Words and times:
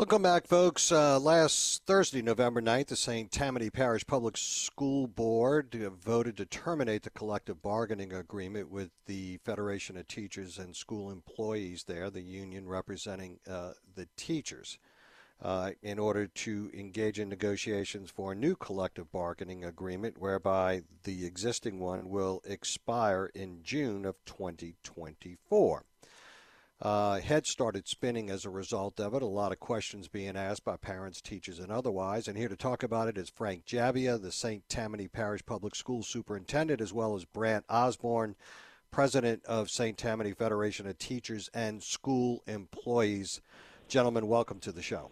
Welcome 0.00 0.22
back, 0.22 0.46
folks. 0.46 0.90
Uh, 0.90 1.20
last 1.20 1.84
Thursday, 1.84 2.22
November 2.22 2.62
9th, 2.62 2.86
the 2.86 2.96
St. 2.96 3.30
Tammany 3.30 3.68
Parish 3.68 4.06
Public 4.06 4.38
School 4.38 5.06
Board 5.06 5.74
voted 5.74 6.38
to 6.38 6.46
terminate 6.46 7.02
the 7.02 7.10
collective 7.10 7.60
bargaining 7.60 8.10
agreement 8.10 8.70
with 8.70 8.92
the 9.04 9.36
Federation 9.44 9.98
of 9.98 10.08
Teachers 10.08 10.58
and 10.58 10.74
School 10.74 11.10
Employees 11.10 11.84
there, 11.86 12.08
the 12.08 12.22
union 12.22 12.66
representing 12.66 13.40
uh, 13.46 13.72
the 13.94 14.08
teachers, 14.16 14.78
uh, 15.42 15.72
in 15.82 15.98
order 15.98 16.26
to 16.26 16.70
engage 16.72 17.20
in 17.20 17.28
negotiations 17.28 18.10
for 18.10 18.32
a 18.32 18.34
new 18.34 18.56
collective 18.56 19.12
bargaining 19.12 19.66
agreement 19.66 20.16
whereby 20.16 20.80
the 21.04 21.26
existing 21.26 21.78
one 21.78 22.08
will 22.08 22.40
expire 22.46 23.30
in 23.34 23.62
June 23.62 24.06
of 24.06 24.16
2024. 24.24 25.84
Uh, 26.82 27.20
head 27.20 27.46
started 27.46 27.86
spinning 27.86 28.30
as 28.30 28.46
a 28.46 28.50
result 28.50 28.98
of 29.00 29.12
it. 29.12 29.20
A 29.20 29.26
lot 29.26 29.52
of 29.52 29.60
questions 29.60 30.08
being 30.08 30.34
asked 30.34 30.64
by 30.64 30.76
parents, 30.76 31.20
teachers, 31.20 31.58
and 31.58 31.70
otherwise. 31.70 32.26
And 32.26 32.38
here 32.38 32.48
to 32.48 32.56
talk 32.56 32.82
about 32.82 33.08
it 33.08 33.18
is 33.18 33.28
Frank 33.28 33.66
Jabbia, 33.66 34.20
the 34.20 34.32
St. 34.32 34.66
Tammany 34.68 35.06
Parish 35.06 35.44
Public 35.44 35.74
School 35.74 36.02
Superintendent, 36.02 36.80
as 36.80 36.92
well 36.92 37.14
as 37.14 37.26
Brant 37.26 37.66
Osborn, 37.68 38.34
President 38.90 39.44
of 39.44 39.70
St. 39.70 39.98
Tammany 39.98 40.32
Federation 40.32 40.86
of 40.86 40.96
Teachers 40.96 41.50
and 41.52 41.82
School 41.82 42.42
Employees. 42.46 43.42
Gentlemen, 43.88 44.26
welcome 44.26 44.58
to 44.60 44.72
the 44.72 44.82
show. 44.82 45.10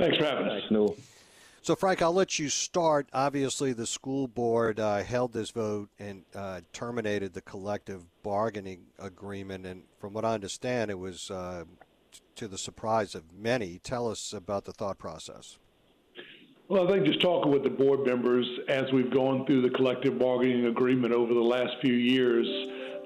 Thanks 0.00 0.16
for 0.16 0.24
having 0.24 0.46
us. 0.46 0.52
Thanks, 0.52 0.70
Newell. 0.72 0.96
So, 1.64 1.74
Frank, 1.74 2.02
I'll 2.02 2.12
let 2.12 2.38
you 2.38 2.50
start. 2.50 3.08
Obviously, 3.14 3.72
the 3.72 3.86
school 3.86 4.28
board 4.28 4.78
uh, 4.78 4.98
held 4.98 5.32
this 5.32 5.50
vote 5.50 5.88
and 5.98 6.22
uh, 6.34 6.60
terminated 6.74 7.32
the 7.32 7.40
collective 7.40 8.04
bargaining 8.22 8.82
agreement. 8.98 9.64
And 9.64 9.84
from 9.98 10.12
what 10.12 10.26
I 10.26 10.34
understand, 10.34 10.90
it 10.90 10.98
was 10.98 11.30
uh, 11.30 11.64
to 12.36 12.48
the 12.48 12.58
surprise 12.58 13.14
of 13.14 13.32
many. 13.32 13.80
Tell 13.82 14.10
us 14.10 14.34
about 14.34 14.66
the 14.66 14.74
thought 14.74 14.98
process. 14.98 15.56
Well, 16.68 16.86
I 16.86 16.92
think 16.92 17.06
just 17.06 17.22
talking 17.22 17.50
with 17.50 17.62
the 17.62 17.70
board 17.70 18.06
members 18.06 18.46
as 18.68 18.84
we've 18.92 19.10
gone 19.10 19.46
through 19.46 19.62
the 19.62 19.70
collective 19.70 20.18
bargaining 20.18 20.66
agreement 20.66 21.14
over 21.14 21.32
the 21.32 21.40
last 21.40 21.76
few 21.80 21.94
years, 21.94 22.46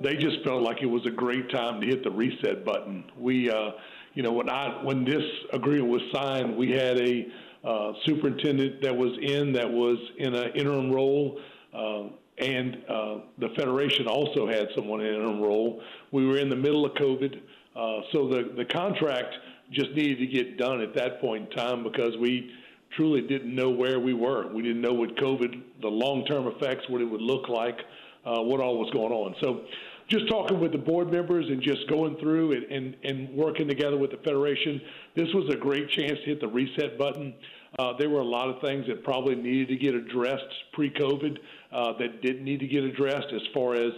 they 0.03 0.17
just 0.17 0.43
felt 0.45 0.65
like 0.65 0.83
it 0.83 0.87
was 0.87 1.07
a 1.07 1.13
great 1.13 1.49
time 1.53 1.81
to 1.81 1.87
hit 1.87 2.03
the 2.03 2.11
reset 2.11 2.65
button. 2.65 3.05
We, 3.17 3.51
uh, 3.51 3.71
you 4.15 4.25
know, 4.25 4.33
when 4.33 4.51
I 4.51 4.83
when 4.83 5.05
this 5.05 5.23
agreement 5.53 5.91
was 5.91 6.03
signed, 6.13 6.57
we 6.57 6.73
had 6.73 6.99
a 6.99 7.29
uh, 7.65 7.93
superintendent 8.07 8.83
that 8.83 8.97
was 8.97 9.19
in 9.21 9.53
that 9.53 9.69
was 9.69 9.99
in 10.19 10.35
an 10.35 10.53
interim 10.55 10.93
role, 10.93 11.41
uh, 11.75 12.05
and 12.39 12.77
uh, 12.89 13.17
the 13.39 13.49
federation 13.57 14.07
also 14.07 14.47
had 14.47 14.69
someone 14.77 15.01
in 15.01 15.07
an 15.07 15.15
interim 15.15 15.41
role. 15.41 15.81
We 16.13 16.27
were 16.27 16.39
in 16.39 16.49
the 16.49 16.57
middle 16.57 16.87
of 16.87 16.93
COVID, 16.95 17.35
uh, 17.77 18.01
so 18.13 18.29
the 18.29 18.53
the 18.57 18.65
contract 18.65 19.35
just 19.73 19.91
needed 19.91 20.19
to 20.19 20.27
get 20.27 20.57
done 20.57 20.81
at 20.81 20.95
that 20.95 21.21
point 21.21 21.51
in 21.51 21.57
time 21.57 21.83
because 21.83 22.17
we 22.21 22.51
truly 22.97 23.21
didn't 23.21 23.55
know 23.55 23.71
where 23.71 24.01
we 24.01 24.15
were. 24.15 24.53
We 24.53 24.63
didn't 24.63 24.81
know 24.81 24.95
what 24.95 25.15
COVID, 25.17 25.63
the 25.83 25.89
long-term 25.89 26.47
effects, 26.47 26.89
what 26.89 27.03
it 27.03 27.05
would 27.05 27.21
look 27.21 27.49
like, 27.49 27.79
uh, 28.25 28.41
what 28.41 28.61
all 28.61 28.79
was 28.79 28.91
going 28.93 29.13
on. 29.13 29.35
So 29.43 29.61
just 30.09 30.29
talking 30.29 30.59
with 30.59 30.73
the 30.73 30.79
board 30.79 31.13
members 31.13 31.47
and 31.49 31.63
just 31.63 31.89
going 31.89 32.17
through 32.17 32.53
and, 32.53 32.65
and, 32.65 32.97
and 33.05 33.29
working 33.37 33.69
together 33.69 33.99
with 33.99 34.11
the 34.11 34.17
Federation, 34.19 34.81
this 35.15 35.29
was 35.35 35.53
a 35.53 35.57
great 35.57 35.89
chance 35.91 36.19
to 36.21 36.25
hit 36.25 36.41
the 36.41 36.49
reset 36.49 36.99
button. 36.99 37.35
Uh, 37.79 37.93
there 37.99 38.09
were 38.09 38.21
a 38.21 38.25
lot 38.25 38.49
of 38.49 38.61
things 38.63 38.87
that 38.89 39.05
probably 39.05 39.35
needed 39.35 39.69
to 39.69 39.77
get 39.77 39.95
addressed 39.95 40.43
pre 40.73 40.91
COVID 40.91 41.39
uh, 41.73 41.93
that 41.99 42.23
didn't 42.23 42.45
need 42.45 42.61
to 42.61 42.67
get 42.67 42.83
addressed 42.85 43.29
as 43.35 43.43
far 43.53 43.75
as 43.75 43.93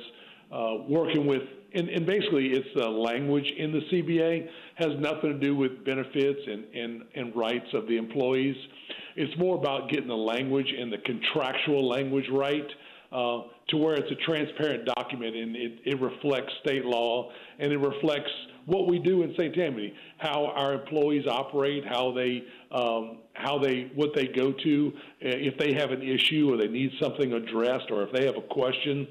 uh, 0.52 0.74
working 0.88 1.26
with, 1.26 1.42
and, 1.74 1.88
and 1.88 2.04
basically 2.04 2.48
it's 2.48 2.66
the 2.74 2.88
language 2.88 3.46
in 3.56 3.70
the 3.70 3.80
CBA 3.92 4.48
has 4.74 4.88
nothing 4.98 5.32
to 5.32 5.38
do 5.38 5.54
with 5.54 5.84
benefits 5.84 6.40
and, 6.46 6.64
and, 6.74 7.02
and 7.14 7.36
rights 7.36 7.68
of 7.72 7.86
the 7.86 7.96
employees. 7.96 8.56
It's 9.14 9.36
more 9.38 9.56
about 9.56 9.88
getting 9.90 10.08
the 10.08 10.16
language 10.16 10.72
and 10.76 10.92
the 10.92 10.98
contractual 10.98 11.88
language 11.88 12.26
right 12.32 12.66
uh, 13.12 13.42
to 13.68 13.76
where 13.76 13.94
it's 13.94 14.10
a 14.10 14.24
transparent 14.26 14.88
document 14.96 15.34
and 15.34 15.56
it, 15.56 15.80
it 15.84 16.00
reflects 16.00 16.52
state 16.64 16.84
law 16.84 17.30
and 17.58 17.72
it 17.72 17.78
reflects 17.78 18.30
what 18.66 18.86
we 18.86 18.98
do 18.98 19.22
in 19.22 19.34
St. 19.36 19.54
Tammany, 19.54 19.92
how 20.18 20.46
our 20.46 20.74
employees 20.74 21.26
operate, 21.26 21.84
how 21.86 22.12
they, 22.12 22.44
um, 22.70 23.18
how 23.32 23.58
they, 23.58 23.90
what 23.94 24.10
they 24.14 24.26
go 24.26 24.52
to, 24.52 24.92
uh, 24.94 25.02
if 25.22 25.58
they 25.58 25.72
have 25.72 25.90
an 25.90 26.02
issue 26.02 26.52
or 26.52 26.56
they 26.56 26.68
need 26.68 26.92
something 27.00 27.32
addressed, 27.32 27.90
or 27.90 28.02
if 28.02 28.12
they 28.12 28.26
have 28.26 28.36
a 28.36 28.42
question. 28.42 29.08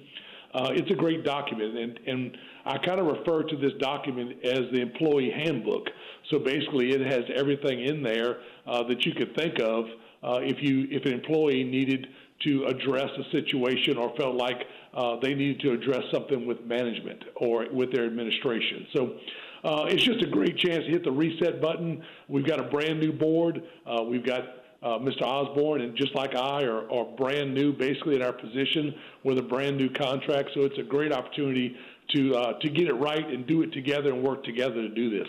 Uh, 0.54 0.70
it's 0.72 0.90
a 0.90 0.96
great 0.96 1.24
document, 1.24 1.78
and, 1.78 2.00
and 2.08 2.38
I 2.66 2.80
kind 2.80 3.00
of 3.00 3.06
refer 3.06 3.44
to 3.44 3.56
this 3.56 3.74
document 3.80 4.44
as 4.44 4.62
the 4.72 4.81
employee 4.81 5.30
handbook. 5.30 5.88
So 6.31 6.40
basically, 6.40 6.90
it 6.90 7.02
has 7.02 7.24
everything 7.36 7.86
in 7.86 8.02
there 8.02 8.38
uh, 8.66 8.81
that 8.88 9.06
you 9.06 9.14
could 9.14 9.36
think 9.36 9.60
of 9.60 9.86
uh, 10.24 10.40
if 10.42 10.58
you 10.60 10.88
if 10.90 11.06
an 11.06 11.14
employee 11.14 11.64
needed 11.64 12.08
to 12.45 12.66
address 12.66 13.09
a 13.17 13.31
situation 13.31 13.97
or 13.97 14.16
felt 14.17 14.35
like 14.35 14.66
uh, 14.94 15.17
they 15.22 15.33
needed 15.33 15.59
to 15.61 15.72
address 15.72 16.03
something 16.11 16.45
with 16.45 16.61
management 16.66 17.23
or 17.35 17.66
with 17.72 17.91
their 17.91 18.05
administration. 18.05 18.88
So 18.94 19.16
uh, 19.63 19.85
it's 19.88 20.03
just 20.03 20.22
a 20.23 20.27
great 20.27 20.57
chance 20.57 20.85
to 20.85 20.91
hit 20.91 21.03
the 21.03 21.11
reset 21.11 21.61
button. 21.61 22.03
We've 22.27 22.45
got 22.45 22.59
a 22.59 22.63
brand 22.63 23.00
new 23.00 23.11
board. 23.11 23.61
Uh, 23.85 24.03
we've 24.03 24.25
got 24.25 24.44
uh, 24.81 24.97
Mr. 25.00 25.23
Osborn, 25.23 25.81
and 25.81 25.95
just 25.95 26.16
like 26.16 26.35
I, 26.35 26.63
are, 26.63 26.89
are 26.91 27.05
brand 27.17 27.53
new 27.53 27.73
basically 27.73 28.16
in 28.16 28.22
our 28.22 28.31
position 28.31 28.95
with 29.23 29.38
a 29.38 29.41
brand 29.41 29.77
new 29.77 29.89
contract. 29.89 30.51
So 30.53 30.61
it's 30.61 30.77
a 30.77 30.83
great 30.83 31.11
opportunity 31.11 31.75
to 32.16 32.35
uh, 32.35 32.59
to 32.59 32.69
get 32.69 32.88
it 32.88 32.94
right 32.94 33.27
and 33.27 33.45
do 33.45 33.61
it 33.61 33.73
together 33.73 34.13
and 34.13 34.23
work 34.23 34.44
together 34.44 34.75
to 34.75 34.89
do 34.89 35.09
this. 35.09 35.27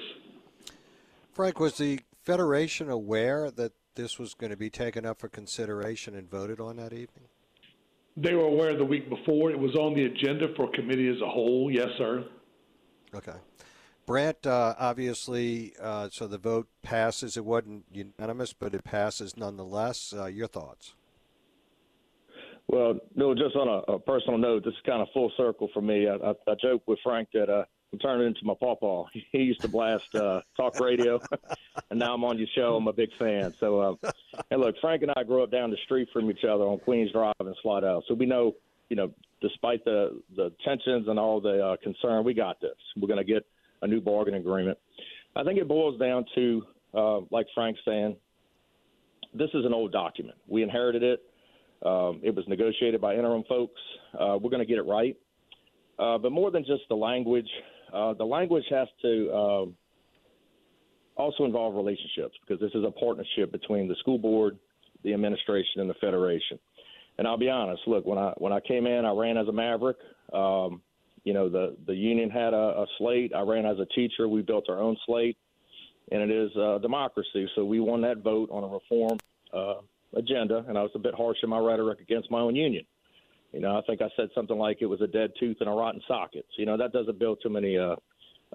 Frank, 1.35 1.59
was 1.59 1.77
the 1.79 2.01
Federation 2.23 2.91
aware 2.91 3.51
that 3.51 3.73
this 3.95 4.19
was 4.19 4.35
going 4.35 4.51
to 4.51 4.57
be 4.57 4.71
taken 4.71 5.05
up 5.05 5.21
for 5.21 5.29
consideration 5.29 6.15
and 6.15 6.31
voted 6.31 6.61
on 6.61 6.77
that 6.77 6.93
evening? 6.93 7.29
They 8.17 8.35
were 8.35 8.45
aware 8.45 8.77
the 8.77 8.85
week 8.85 9.09
before. 9.09 9.51
It 9.51 9.59
was 9.59 9.75
on 9.77 9.95
the 9.95 10.05
agenda 10.05 10.49
for 10.57 10.71
committee 10.73 11.09
as 11.09 11.21
a 11.21 11.29
whole. 11.29 11.71
Yes, 11.71 11.89
sir. 11.97 12.25
Okay. 13.15 13.37
Brant, 14.07 14.47
uh, 14.47 14.75
obviously, 14.79 15.73
uh, 15.81 16.09
so 16.11 16.27
the 16.27 16.39
vote 16.39 16.69
passes. 16.83 17.37
It 17.37 17.45
wasn't 17.45 17.85
unanimous, 17.93 18.53
but 18.53 18.75
it 18.75 18.83
passes 18.83 19.37
nonetheless. 19.37 20.13
Uh, 20.17 20.27
your 20.27 20.49
thoughts? 20.49 20.95
Well, 22.67 22.99
no, 23.15 23.35
just 23.35 23.57
on 23.57 23.69
a, 23.69 23.93
a, 23.93 23.99
personal 23.99 24.39
note, 24.39 24.65
this 24.65 24.75
is 24.75 24.81
kind 24.87 25.03
of 25.03 25.09
full 25.13 25.33
circle 25.37 25.69
for 25.75 25.81
me. 25.81 26.09
I, 26.09 26.15
I, 26.15 26.31
I 26.31 26.55
joke 26.61 26.83
with 26.87 26.99
Frank 27.03 27.29
that 27.35 27.49
uh, 27.49 27.61
I'm 27.61 27.65
turning 27.99 28.27
into 28.27 28.45
my 28.45 28.55
pawpaw. 28.55 29.07
He 29.33 29.39
used 29.39 29.61
to 29.63 29.69
blast 29.69 30.15
uh, 30.15 30.43
talk 30.57 30.79
radio, 30.81 31.21
and 31.91 31.99
now 31.99 32.15
I'm 32.15 32.25
on 32.25 32.39
your 32.39 32.49
show. 32.55 32.77
I'm 32.77 32.89
a 32.89 32.93
big 32.93 33.11
fan. 33.19 33.55
So, 33.61 33.81
uh, 33.81 34.11
and 34.51 34.61
look, 34.61 34.77
Frank 34.81 35.03
and 35.03 35.13
I 35.17 35.23
grew 35.23 35.43
up 35.43 35.51
down 35.51 35.71
the 35.71 35.77
street 35.85 36.09
from 36.13 36.31
each 36.31 36.45
other 36.45 36.65
on 36.65 36.79
Queens 36.79 37.13
Drive 37.13 37.35
and 37.41 37.55
Slidell. 37.63 38.05
So 38.09 38.15
we 38.15 38.27
know, 38.27 38.55
you 38.89 38.97
know, 38.97 39.13
despite 39.41 39.85
the 39.85 40.21
the 40.37 40.53
tensions 40.65 41.09
and 41.09 41.19
all 41.19 41.41
the 41.41 41.65
uh, 41.65 41.77
concern, 41.83 42.25
we 42.25 42.35
got 42.35 42.61
this. 42.61 42.77
We're 42.97 43.09
going 43.09 43.25
to 43.25 43.33
get 43.33 43.47
a 43.83 43.87
new 43.87 44.01
bargain 44.01 44.35
agreement. 44.35 44.79
I 45.37 45.45
think 45.45 45.59
it 45.59 45.69
boils 45.69 45.99
down 45.99 46.25
to, 46.35 46.63
uh, 46.93 47.21
like 47.31 47.47
Frank's 47.55 47.81
saying, 47.85 48.17
this 49.33 49.51
is 49.55 49.65
an 49.65 49.73
old 49.73 49.93
document. 49.93 50.37
We 50.49 50.63
inherited 50.63 51.03
it. 51.03 51.23
Um, 51.85 52.21
it 52.23 52.35
was 52.35 52.45
negotiated 52.49 53.01
by 53.01 53.15
interim 53.15 53.45
folks. 53.49 53.81
Uh, 54.13 54.39
we're 54.41 54.51
going 54.51 54.61
to 54.61 54.67
get 54.67 54.79
it 54.79 54.87
right. 54.87 55.17
Uh, 55.99 56.19
but 56.19 56.33
more 56.33 56.51
than 56.51 56.65
just 56.65 56.83
the 56.89 56.97
language, 56.97 57.49
uh, 57.93 58.15
the 58.15 58.25
language 58.25 58.65
has 58.71 58.89
to 59.03 59.33
um, 59.35 59.77
also 61.17 61.45
involve 61.45 61.75
relationships 61.75 62.35
because 62.41 62.61
this 62.61 62.73
is 62.75 62.85
a 62.85 62.91
partnership 62.91 63.53
between 63.53 63.89
the 63.89 63.95
school 64.01 64.19
board, 64.19 64.59
the 65.05 65.13
administration, 65.13 65.81
and 65.81 65.91
the 65.91 65.95
federation. 65.95 66.59
And 67.19 67.27
I'll 67.27 67.39
be 67.39 67.51
honest. 67.51 67.83
Look, 67.87 68.07
when 68.07 68.19
I 68.19 68.33
when 68.39 68.53
I 68.53 68.61
came 68.61 68.87
in, 68.87 69.05
I 69.05 69.13
ran 69.13 69.37
as 69.37 69.49
a 69.49 69.53
maverick. 69.53 69.99
Um, 70.33 70.81
you 71.25 71.35
know, 71.35 71.49
the 71.49 71.77
the 71.87 71.95
union 71.95 72.31
had 72.31 72.55
a, 72.55 72.83
a 72.83 72.87
slate. 72.99 73.33
I 73.35 73.43
ran 73.43 73.67
as 73.67 73.79
a 73.79 73.87
teacher. 73.87 74.29
We 74.29 74.43
built 74.43 74.71
our 74.71 74.81
own 74.81 74.97
slate, 75.05 75.37
and 76.11 76.23
it 76.23 76.31
is 76.31 76.55
a 76.57 76.79
democracy. 76.81 77.49
So 77.55 77.65
we 77.65 77.81
won 77.81 78.01
that 78.03 78.19
vote 78.19 78.49
on 78.51 78.65
a 78.65 78.69
reform 78.69 79.19
uh, 79.53 79.83
agenda, 80.17 80.65
and 80.67 80.79
I 80.79 80.83
was 80.83 80.93
a 80.95 80.99
bit 80.99 81.15
harsh 81.15 81.39
in 81.43 81.51
my 81.51 81.59
rhetoric 81.59 82.01
against 82.01 82.31
my 82.31 82.41
own 82.41 82.57
union. 82.57 82.85
You 83.53 83.61
know, 83.61 83.77
I 83.77 83.83
think 83.83 84.01
I 84.01 84.09
said 84.17 84.29
something 84.35 84.57
like 84.57 84.79
it 84.81 84.87
was 84.87 85.01
a 85.01 85.07
dead 85.07 85.33
tooth 85.39 85.57
and 85.61 85.69
a 85.69 85.73
rotten 85.73 86.01
socket. 86.07 86.47
So, 86.51 86.61
you 86.61 86.67
know, 86.67 86.77
that 86.77 86.93
doesn't 86.93 87.19
build 87.19 87.39
too 87.43 87.49
many 87.49 87.77
uh, 87.77 87.97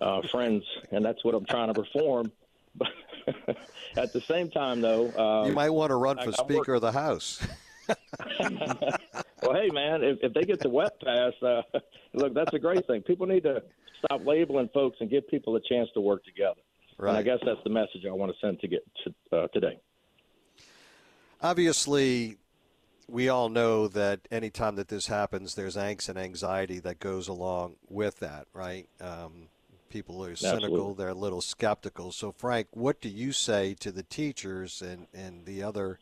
uh, 0.01 0.21
friends, 0.31 0.63
and 0.91 1.03
that's 1.03 1.23
what 1.23 1.35
I'm 1.35 1.45
trying 1.45 1.73
to 1.73 1.81
reform. 1.81 2.31
But, 2.75 2.87
at 3.97 4.13
the 4.13 4.21
same 4.21 4.49
time, 4.49 4.81
though, 4.81 5.11
um, 5.17 5.47
you 5.47 5.53
might 5.53 5.69
want 5.69 5.89
to 5.89 5.95
run 5.95 6.17
for 6.17 6.29
I, 6.29 6.43
Speaker 6.43 6.75
of 6.75 6.81
the 6.81 6.91
House. 6.91 7.45
well, 8.39 9.53
hey, 9.53 9.69
man, 9.71 10.03
if, 10.03 10.19
if 10.21 10.33
they 10.33 10.43
get 10.43 10.59
the 10.59 10.69
wet 10.69 10.99
pass, 11.01 11.33
uh, 11.41 11.61
look, 12.13 12.33
that's 12.33 12.53
a 12.53 12.59
great 12.59 12.85
thing. 12.87 13.01
People 13.01 13.27
need 13.27 13.43
to 13.43 13.63
stop 14.03 14.25
labeling 14.25 14.69
folks 14.73 14.97
and 15.01 15.09
give 15.09 15.27
people 15.27 15.55
a 15.55 15.61
chance 15.61 15.89
to 15.93 16.01
work 16.01 16.23
together. 16.23 16.59
Right. 16.97 17.09
And 17.09 17.17
I 17.17 17.21
guess 17.23 17.39
that's 17.45 17.59
the 17.63 17.69
message 17.69 18.05
I 18.07 18.11
want 18.13 18.31
to 18.31 18.37
send 18.39 18.59
to 18.61 18.67
get 18.67 18.87
to, 19.03 19.37
uh, 19.37 19.47
today. 19.49 19.79
Obviously, 21.41 22.37
we 23.07 23.29
all 23.29 23.49
know 23.49 23.87
that 23.87 24.21
anytime 24.31 24.75
that 24.75 24.87
this 24.87 25.07
happens, 25.07 25.55
there's 25.55 25.75
angst 25.75 26.09
and 26.09 26.17
anxiety 26.17 26.79
that 26.79 26.99
goes 26.99 27.27
along 27.27 27.75
with 27.87 28.19
that, 28.19 28.47
right? 28.53 28.87
Um, 28.99 29.49
people 29.89 30.23
are 30.23 30.35
cynical, 30.35 30.65
Absolutely. 30.65 30.93
they're 30.95 31.09
a 31.09 31.13
little 31.13 31.41
skeptical. 31.41 32.11
So, 32.11 32.31
Frank, 32.31 32.67
what 32.71 33.01
do 33.01 33.09
you 33.09 33.31
say 33.31 33.75
to 33.75 33.91
the 33.91 34.03
teachers 34.03 34.81
and, 34.81 35.07
and 35.13 35.45
the 35.45 35.63
other 35.63 35.99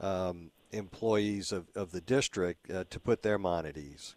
um, 0.00 0.50
employees 0.72 1.52
of, 1.52 1.66
of 1.74 1.92
the 1.92 2.00
district 2.00 2.70
uh, 2.70 2.84
to 2.90 2.98
put 2.98 3.22
their 3.22 3.38
mind 3.38 3.66
at 3.66 3.76
ease? 3.76 4.16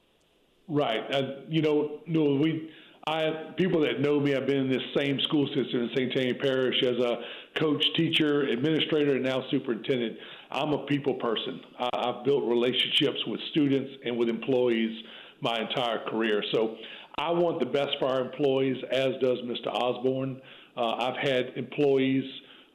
Right. 0.68 1.04
Uh, 1.14 1.42
you 1.48 1.62
know, 1.62 2.00
no, 2.08 2.24
we 2.36 2.72
I 3.08 3.52
people 3.56 3.82
that 3.82 4.02
know 4.02 4.20
me, 4.20 4.36
I've 4.36 4.48
been 4.48 4.66
in 4.66 4.70
this 4.70 4.82
same 4.98 5.20
school 5.22 5.46
system 5.48 5.82
in 5.82 5.90
St. 5.96 6.12
Tammany 6.12 6.34
Parish 6.34 6.82
as 6.82 6.98
a 6.98 7.22
coach, 7.60 7.84
teacher, 7.96 8.44
administrator, 8.44 9.16
and 9.16 9.24
now 9.24 9.44
superintendent. 9.50 10.18
I'm 10.52 10.74
a 10.74 10.86
people 10.86 11.16
person. 11.16 11.62
I, 11.80 11.90
I've 11.94 12.26
built 12.26 12.44
relationships 12.44 13.20
with 13.28 13.40
students 13.52 13.92
and 14.06 14.18
with 14.18 14.30
employees 14.30 15.04
my 15.42 15.60
entire 15.60 16.00
career. 16.10 16.44
So 16.54 16.76
I 17.18 17.32
want 17.32 17.60
the 17.60 17.66
best 17.66 17.98
for 18.00 18.08
our 18.08 18.22
employees, 18.22 18.78
as 18.92 19.10
does 19.22 19.40
Mr. 19.40 19.68
Osborn. 19.68 20.42
Uh, 20.76 20.96
I've 20.96 21.18
had 21.18 21.54
employees 21.56 22.24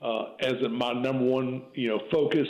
uh, 0.03 0.35
as 0.41 0.55
my 0.71 0.93
number 0.93 1.25
one, 1.25 1.63
you 1.75 1.89
know, 1.89 2.01
focus, 2.11 2.49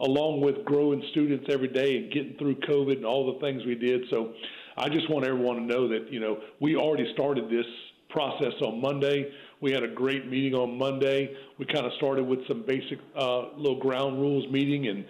along 0.00 0.40
with 0.40 0.64
growing 0.64 1.02
students 1.12 1.46
every 1.50 1.68
day 1.68 1.96
and 1.96 2.12
getting 2.12 2.36
through 2.38 2.56
COVID 2.56 2.96
and 2.96 3.06
all 3.06 3.32
the 3.32 3.40
things 3.40 3.64
we 3.64 3.74
did. 3.74 4.02
So 4.10 4.32
I 4.76 4.88
just 4.88 5.10
want 5.10 5.26
everyone 5.26 5.56
to 5.56 5.62
know 5.62 5.88
that, 5.88 6.12
you 6.12 6.20
know, 6.20 6.38
we 6.60 6.76
already 6.76 7.10
started 7.14 7.50
this 7.50 7.66
process 8.10 8.52
on 8.62 8.80
Monday. 8.80 9.30
We 9.60 9.72
had 9.72 9.82
a 9.82 9.88
great 9.88 10.26
meeting 10.28 10.54
on 10.54 10.78
Monday. 10.78 11.34
We 11.58 11.66
kind 11.66 11.84
of 11.84 11.92
started 11.98 12.24
with 12.24 12.40
some 12.48 12.64
basic 12.66 12.98
uh, 13.16 13.52
little 13.56 13.78
ground 13.78 14.20
rules 14.20 14.50
meeting 14.50 14.88
and 14.88 15.04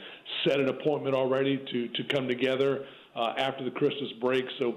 set 0.45 0.59
an 0.59 0.69
appointment 0.69 1.15
already 1.15 1.59
to, 1.73 1.89
to 1.89 2.05
come 2.13 2.27
together 2.27 2.85
uh, 3.15 3.35
after 3.39 3.65
the 3.65 3.71
Christmas 3.71 4.11
break. 4.21 4.45
So, 4.59 4.77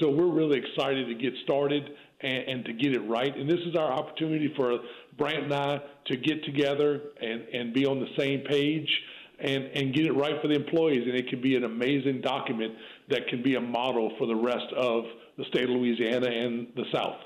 so 0.00 0.10
we're 0.10 0.30
really 0.30 0.58
excited 0.58 1.08
to 1.08 1.14
get 1.14 1.32
started 1.44 1.88
and, 2.20 2.48
and, 2.48 2.64
to 2.66 2.72
get 2.72 2.94
it 2.94 3.00
right. 3.00 3.34
And 3.34 3.48
this 3.48 3.60
is 3.66 3.76
our 3.76 3.92
opportunity 3.92 4.52
for 4.56 4.78
Brant 5.16 5.44
and 5.44 5.54
I 5.54 5.80
to 6.06 6.16
get 6.16 6.44
together 6.44 7.00
and, 7.20 7.42
and 7.52 7.72
be 7.72 7.86
on 7.86 8.00
the 8.00 8.08
same 8.18 8.40
page 8.40 8.88
and, 9.40 9.64
and 9.74 9.94
get 9.94 10.06
it 10.06 10.12
right 10.12 10.40
for 10.40 10.48
the 10.48 10.54
employees. 10.54 11.02
And 11.06 11.16
it 11.16 11.28
can 11.28 11.40
be 11.40 11.56
an 11.56 11.64
amazing 11.64 12.20
document 12.20 12.74
that 13.08 13.26
can 13.28 13.42
be 13.42 13.54
a 13.54 13.60
model 13.60 14.12
for 14.18 14.26
the 14.26 14.36
rest 14.36 14.72
of 14.76 15.04
the 15.38 15.44
state 15.46 15.64
of 15.64 15.70
Louisiana 15.70 16.28
and 16.28 16.68
the 16.76 16.84
South. 16.92 17.16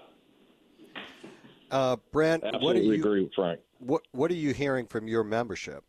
Uh, 1.70 1.96
Brant, 2.12 2.44
Absolutely 2.44 2.66
what 2.66 2.72
do 2.74 2.82
you 2.82 2.94
agree 2.94 3.22
with 3.22 3.34
Frank? 3.34 3.60
What 3.78 4.02
What 4.12 4.30
are 4.30 4.34
you 4.34 4.52
hearing 4.52 4.86
from 4.86 5.06
your 5.06 5.24
membership? 5.24 5.84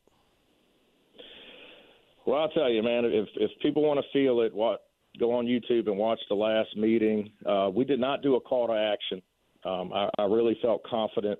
Well, 2.26 2.42
I'll 2.42 2.50
tell 2.50 2.70
you, 2.70 2.84
man. 2.84 3.06
If 3.06 3.28
if 3.36 3.52
people 3.62 3.84
want 3.84 4.00
to 4.00 4.06
feel 4.12 4.42
it, 4.42 4.54
what 4.54 4.81
go 5.20 5.34
on 5.34 5.46
YouTube 5.46 5.88
and 5.88 5.98
watch 5.98 6.20
the 6.30 6.36
last 6.36 6.76
meeting. 6.78 7.31
Uh, 7.46 7.70
we 7.74 7.84
did 7.84 8.00
not 8.00 8.22
do 8.22 8.36
a 8.36 8.42
call 8.42 8.68
to 8.68 8.74
action. 8.74 9.22
Um, 9.66 9.92
I, 9.92 10.10
I, 10.18 10.26
really 10.26 10.58
felt 10.62 10.81
confident 10.84 11.38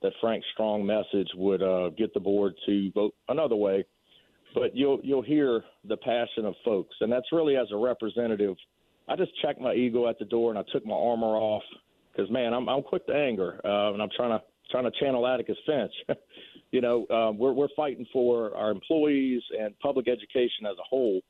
that 0.00 0.12
Frank's 0.20 0.46
strong 0.54 0.84
message 0.84 1.28
would 1.36 1.62
uh, 1.62 1.90
get 1.90 2.12
the 2.14 2.18
board 2.18 2.54
to 2.66 2.90
vote 2.92 3.14
another 3.28 3.54
way 3.54 3.84
but 4.54 4.76
you'll 4.76 5.00
you'll 5.02 5.22
hear 5.22 5.62
the 5.84 5.96
passion 5.96 6.44
of 6.44 6.54
folks, 6.64 6.94
and 7.00 7.10
that's 7.10 7.26
really 7.32 7.56
as 7.56 7.68
a 7.72 7.76
representative. 7.76 8.56
I 9.08 9.16
just 9.16 9.32
checked 9.40 9.60
my 9.60 9.74
ego 9.74 10.08
at 10.08 10.18
the 10.18 10.24
door 10.24 10.50
and 10.50 10.58
I 10.58 10.62
took 10.72 10.86
my 10.86 10.94
armor 10.94 11.34
off 11.34 11.64
because 12.12 12.30
man, 12.30 12.52
I'm 12.52 12.68
I'm 12.68 12.82
quick 12.82 13.06
to 13.06 13.14
anger, 13.14 13.60
uh, 13.64 13.92
and 13.92 14.02
I'm 14.02 14.10
trying 14.14 14.38
to 14.38 14.42
trying 14.70 14.84
to 14.84 14.90
channel 14.98 15.26
Atticus 15.26 15.58
Finch. 15.66 15.92
you 16.72 16.80
know, 16.80 17.06
um, 17.08 17.38
we're 17.38 17.52
we're 17.52 17.68
fighting 17.76 18.06
for 18.12 18.56
our 18.56 18.70
employees 18.70 19.42
and 19.58 19.78
public 19.80 20.08
education 20.08 20.66
as 20.66 20.76
a 20.78 20.84
whole. 20.88 21.20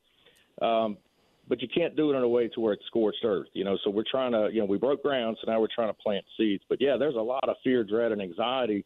Um, 0.61 0.96
but 1.49 1.61
you 1.61 1.69
can't 1.69 1.96
do 1.96 2.12
it 2.12 2.17
in 2.17 2.23
a 2.23 2.29
way 2.29 2.49
to 2.49 2.61
where 2.61 2.73
it's 2.73 2.87
scorched 2.87 3.25
earth, 3.25 3.49
you 3.52 3.64
know. 3.64 3.76
So 3.82 3.90
we're 3.90 4.05
trying 4.08 4.32
to, 4.32 4.49
you 4.52 4.61
know, 4.61 4.64
we 4.64 4.79
broke 4.79 5.02
ground, 5.02 5.37
so 5.40 5.50
now 5.50 5.61
we're 5.61 5.67
trying 5.75 5.88
to 5.88 5.94
plant 5.94 6.25
seeds. 6.37 6.62
But 6.69 6.81
yeah, 6.81 6.96
there's 6.96 7.17
a 7.17 7.20
lot 7.20 7.49
of 7.49 7.56
fear, 7.64 7.82
dread, 7.82 8.12
and 8.12 8.23
anxiety, 8.23 8.85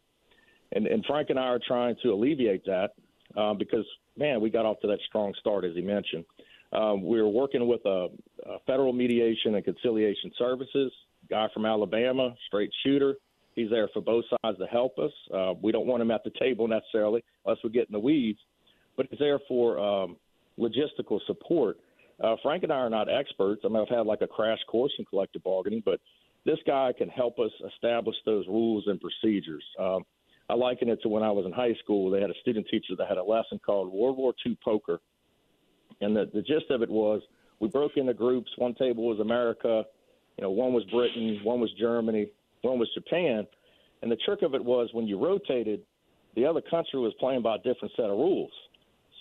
and, 0.71 0.87
and 0.87 1.05
Frank 1.05 1.29
and 1.29 1.39
I 1.39 1.43
are 1.43 1.59
trying 1.65 1.95
to 2.01 2.09
alleviate 2.09 2.65
that 2.65 2.93
um, 3.39 3.57
because 3.57 3.85
man, 4.17 4.41
we 4.41 4.49
got 4.49 4.65
off 4.65 4.79
to 4.81 4.87
that 4.87 4.99
strong 5.07 5.33
start, 5.39 5.65
as 5.65 5.75
he 5.75 5.81
mentioned. 5.81 6.25
Um, 6.73 7.05
we 7.05 7.21
were 7.21 7.29
working 7.29 7.67
with 7.67 7.81
a, 7.85 8.07
a 8.45 8.59
federal 8.65 8.93
mediation 8.93 9.55
and 9.55 9.63
conciliation 9.63 10.31
services 10.37 10.91
guy 11.29 11.47
from 11.53 11.65
Alabama, 11.65 12.33
straight 12.47 12.71
shooter. 12.85 13.15
He's 13.55 13.69
there 13.69 13.89
for 13.93 14.01
both 14.01 14.23
sides 14.29 14.57
to 14.59 14.67
help 14.67 14.99
us. 14.99 15.11
Uh, 15.33 15.53
we 15.61 15.71
don't 15.71 15.87
want 15.87 16.01
him 16.01 16.11
at 16.11 16.23
the 16.23 16.31
table 16.39 16.67
necessarily, 16.67 17.23
unless 17.45 17.59
we 17.63 17.69
get 17.69 17.87
in 17.87 17.93
the 17.93 17.99
weeds, 17.99 18.39
but 18.95 19.07
he's 19.09 19.19
there 19.19 19.39
for 19.47 19.79
um, 19.79 20.17
logistical 20.59 21.19
support. 21.25 21.77
Uh, 22.23 22.35
Frank 22.41 22.63
and 22.63 22.71
I 22.71 22.77
are 22.77 22.89
not 22.89 23.09
experts. 23.11 23.61
I 23.65 23.67
mean, 23.67 23.77
I've 23.81 23.95
had 23.95 24.05
like 24.05 24.21
a 24.21 24.27
crash 24.27 24.59
course 24.69 24.91
in 24.99 25.05
collective 25.05 25.43
bargaining, 25.43 25.81
but 25.85 25.99
this 26.45 26.59
guy 26.65 26.91
can 26.97 27.09
help 27.09 27.39
us 27.39 27.51
establish 27.73 28.15
those 28.25 28.47
rules 28.47 28.85
and 28.87 28.99
procedures. 28.99 29.63
Um, 29.79 30.03
I 30.49 30.53
liken 30.53 30.89
it 30.89 30.99
to 31.03 31.09
when 31.09 31.23
I 31.23 31.31
was 31.31 31.45
in 31.45 31.51
high 31.51 31.75
school. 31.83 32.09
They 32.09 32.21
had 32.21 32.29
a 32.29 32.39
student 32.41 32.67
teacher 32.71 32.95
that 32.97 33.07
had 33.07 33.17
a 33.17 33.23
lesson 33.23 33.59
called 33.63 33.91
World 33.91 34.17
War 34.17 34.33
II 34.45 34.57
Poker. 34.63 34.99
And 36.01 36.15
the, 36.15 36.29
the 36.33 36.41
gist 36.41 36.69
of 36.69 36.81
it 36.81 36.89
was 36.89 37.21
we 37.59 37.67
broke 37.67 37.97
into 37.97 38.13
groups. 38.13 38.49
One 38.57 38.75
table 38.75 39.07
was 39.07 39.19
America, 39.19 39.83
you 40.37 40.43
know, 40.43 40.51
one 40.51 40.73
was 40.73 40.83
Britain, 40.85 41.39
one 41.43 41.59
was 41.59 41.71
Germany, 41.79 42.27
one 42.61 42.79
was 42.79 42.89
Japan. 42.93 43.47
And 44.01 44.11
the 44.11 44.17
trick 44.17 44.41
of 44.43 44.53
it 44.53 44.63
was 44.63 44.89
when 44.93 45.07
you 45.07 45.23
rotated, 45.23 45.81
the 46.35 46.45
other 46.45 46.61
country 46.61 46.99
was 46.99 47.13
playing 47.19 47.41
by 47.41 47.55
a 47.55 47.57
different 47.57 47.93
set 47.95 48.05
of 48.05 48.17
rules. 48.17 48.51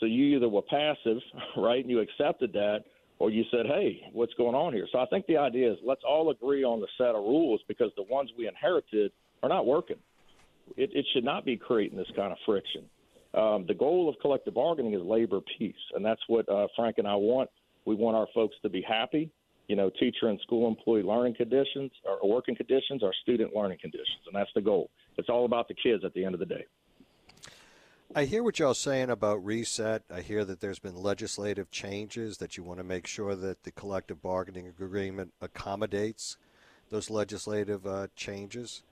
So 0.01 0.07
you 0.07 0.37
either 0.37 0.49
were 0.49 0.63
passive, 0.63 1.19
right, 1.57 1.81
and 1.81 1.91
you 1.91 2.01
accepted 2.01 2.53
that, 2.53 2.85
or 3.19 3.31
you 3.31 3.45
said, 3.51 3.65
hey, 3.65 4.03
what's 4.13 4.35
going 4.35 4.55
on 4.55 4.75
here? 4.75 4.87
So 4.93 4.99
I 4.99 5.07
think 5.07 5.27
the 5.27 5.39
idea 5.39 5.73
is 5.73 5.79
let's 5.83 6.03
all 6.07 6.31
agree 6.31 6.65
on 6.65 6.81
the 6.81 6.89
set 6.99 7.15
of 7.15 7.25
rules 7.25 7.63
because 7.67 7.91
the 7.97 8.03
ones 8.03 8.31
we 8.37 8.47
inherited 8.47 9.13
are 9.43 9.49
not 9.49 9.65
working 9.65 9.97
it, 10.77 10.91
it 10.95 11.07
should 11.13 11.25
not 11.25 11.45
be 11.45 11.57
creating 11.57 11.99
this 11.99 12.11
kind 12.17 12.33
of 12.33 12.39
friction. 12.45 12.85
Um, 13.37 13.67
the 13.67 13.75
goal 13.75 14.09
of 14.09 14.17
collective 14.21 14.55
bargaining 14.55 14.95
is 14.95 15.03
labor 15.03 15.41
peace, 15.59 15.75
and 15.95 16.05
that's 16.05 16.23
what 16.27 16.49
uh, 16.49 16.67
Frank 16.75 16.97
and 16.99 17.07
I 17.07 17.15
want. 17.15 17.51
We 17.85 17.95
want 17.95 18.17
our 18.17 18.27
folks 18.35 18.57
to 18.63 18.69
be 18.69 18.83
happy. 18.83 19.31
You 19.69 19.77
know, 19.77 19.91
teacher 19.99 20.29
and 20.29 20.41
school 20.41 20.69
employee 20.69 21.03
learning 21.03 21.35
conditions, 21.35 21.91
or 22.05 22.19
working 22.29 22.55
conditions, 22.55 23.03
our 23.03 23.13
student 23.23 23.55
learning 23.55 23.79
conditions, 23.81 24.21
and 24.27 24.35
that's 24.35 24.51
the 24.55 24.61
goal. 24.61 24.91
It's 25.19 25.29
all 25.29 25.45
about 25.45 25.69
the 25.69 25.75
kids 25.75 26.05
at 26.05 26.15
the 26.15 26.25
end 26.25 26.35
of 26.35 26.41
the 26.41 26.47
day. 26.47 26.65
I 28.15 28.25
hear 28.25 28.43
what 28.43 28.59
y'all 28.61 28.75
saying 28.75 29.11
about 29.11 29.45
reset. 29.45 30.05
I 30.11 30.21
hear 30.21 30.45
that 30.45 30.61
there's 30.61 30.79
been 30.79 30.95
legislative 30.95 31.71
changes 31.71 32.39
that 32.39 32.57
you 32.57 32.63
want 32.63 32.79
to 32.79 32.85
make 32.85 33.07
sure 33.07 33.35
that 33.35 33.65
the 33.65 33.73
collective 33.73 34.23
bargaining 34.23 34.69
agreement 34.69 35.35
accommodates 35.41 36.37
those 36.89 37.11
legislative 37.11 37.87
uh, 37.87 38.07
changes. 38.15 38.83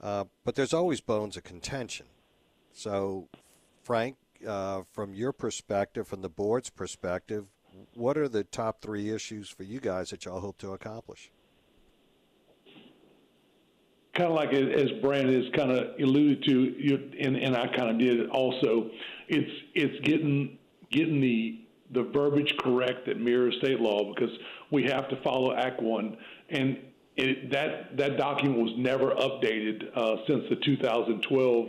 Uh, 0.00 0.24
but 0.44 0.54
there's 0.54 0.72
always 0.72 1.00
bones 1.00 1.36
of 1.36 1.42
contention. 1.42 2.06
So, 2.72 3.28
Frank, 3.84 4.16
uh, 4.46 4.82
from 4.92 5.14
your 5.14 5.32
perspective, 5.32 6.08
from 6.08 6.22
the 6.22 6.28
board's 6.28 6.70
perspective, 6.70 7.44
what 7.92 8.16
are 8.16 8.28
the 8.28 8.42
top 8.42 8.80
three 8.80 9.10
issues 9.10 9.50
for 9.50 9.62
you 9.62 9.78
guys 9.78 10.10
that 10.10 10.24
y'all 10.24 10.40
hope 10.40 10.58
to 10.58 10.72
accomplish? 10.72 11.30
Kind 14.14 14.30
of 14.30 14.36
like 14.36 14.52
as 14.52 14.90
Brandon 15.02 15.42
has 15.42 15.52
kind 15.54 15.70
of 15.70 16.00
alluded 16.00 16.44
to, 16.44 17.10
and, 17.20 17.36
and 17.36 17.56
I 17.56 17.66
kind 17.76 17.90
of 17.90 17.98
did 17.98 18.28
also. 18.30 18.90
It's 19.28 19.50
it's 19.74 20.06
getting 20.06 20.56
getting 20.90 21.20
the 21.20 21.60
the 21.90 22.04
verbiage 22.04 22.54
correct 22.60 23.06
that 23.06 23.18
mirrors 23.18 23.56
state 23.58 23.80
law 23.80 24.14
because 24.14 24.30
we 24.70 24.84
have 24.84 25.08
to 25.08 25.20
follow 25.22 25.56
Act 25.56 25.82
One, 25.82 26.16
and 26.48 26.78
it, 27.16 27.50
that 27.50 27.96
that 27.96 28.16
document 28.16 28.60
was 28.60 28.72
never 28.78 29.10
updated 29.16 29.88
uh, 29.96 30.16
since 30.28 30.44
the 30.48 30.56
2012 30.64 31.68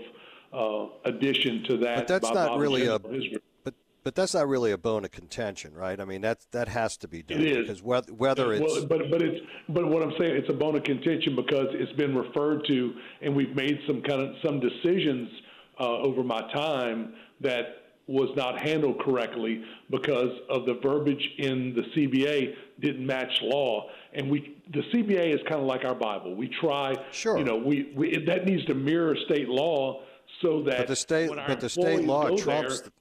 uh, 0.56 0.88
addition 1.04 1.64
to 1.66 1.78
that. 1.78 1.98
But 1.98 2.08
that's 2.08 2.32
not 2.34 2.58
really 2.58 2.88
a. 2.88 3.00
But 3.00 3.74
but 4.04 4.14
that's 4.14 4.36
not 4.36 4.48
really 4.48 4.72
a 4.72 4.78
bone 4.78 5.04
of 5.04 5.12
contention, 5.12 5.74
right? 5.74 6.00
I 6.00 6.06
mean 6.06 6.22
that 6.22 6.46
that 6.52 6.68
has 6.68 6.96
to 6.98 7.08
be 7.08 7.24
done. 7.24 7.42
It 7.42 7.48
is 7.48 7.58
because 7.58 7.82
whether 7.82 8.14
whether 8.14 8.54
it's 8.54 8.62
well, 8.62 8.86
but 8.86 9.10
but 9.10 9.22
it's 9.22 9.46
but 9.70 9.88
what 9.88 10.04
I'm 10.04 10.14
saying 10.20 10.36
it's 10.36 10.50
a 10.50 10.54
bone 10.54 10.76
of 10.76 10.84
contention 10.84 11.36
because 11.36 11.68
it's 11.72 11.92
been 11.94 12.16
referred 12.16 12.66
to 12.68 12.94
and 13.22 13.36
we've 13.36 13.56
made 13.56 13.80
some 13.88 14.02
kind 14.02 14.22
of 14.22 14.36
some 14.44 14.60
decisions 14.60 15.30
uh, 15.80 15.98
over 15.98 16.24
my 16.24 16.42
time 16.54 17.16
that 17.42 17.86
was 18.08 18.30
not 18.36 18.62
handled 18.62 19.00
correctly 19.00 19.64
because 19.90 20.30
of 20.50 20.66
the 20.66 20.76
verbiage 20.84 21.28
in 21.40 21.74
the 21.74 21.82
CBA 21.96 22.54
didn't 22.80 23.06
match 23.06 23.32
law. 23.42 23.90
And 24.14 24.30
we, 24.30 24.58
the 24.72 24.82
CBA 24.94 25.34
is 25.34 25.42
kind 25.50 25.60
of 25.60 25.66
like 25.66 25.86
our 25.86 25.96
Bible. 25.96 26.36
We 26.36 26.50
try, 26.62 26.94
sure. 27.12 27.38
you 27.38 27.44
know, 27.44 27.56
we, 27.56 27.92
we 27.96 28.24
that 28.28 28.46
needs 28.46 28.64
to 28.66 28.76
mirror 28.76 29.16
state 29.26 29.50
law 29.50 30.04
so 30.42 30.64
that 30.64 30.80
but 30.80 30.88
the 30.88 30.96
state, 30.96 31.30
but 31.30 31.60
the 31.60 31.70
state 31.70 32.04
law 32.04 32.36
trumps. 32.36 32.82
There, 32.82 32.92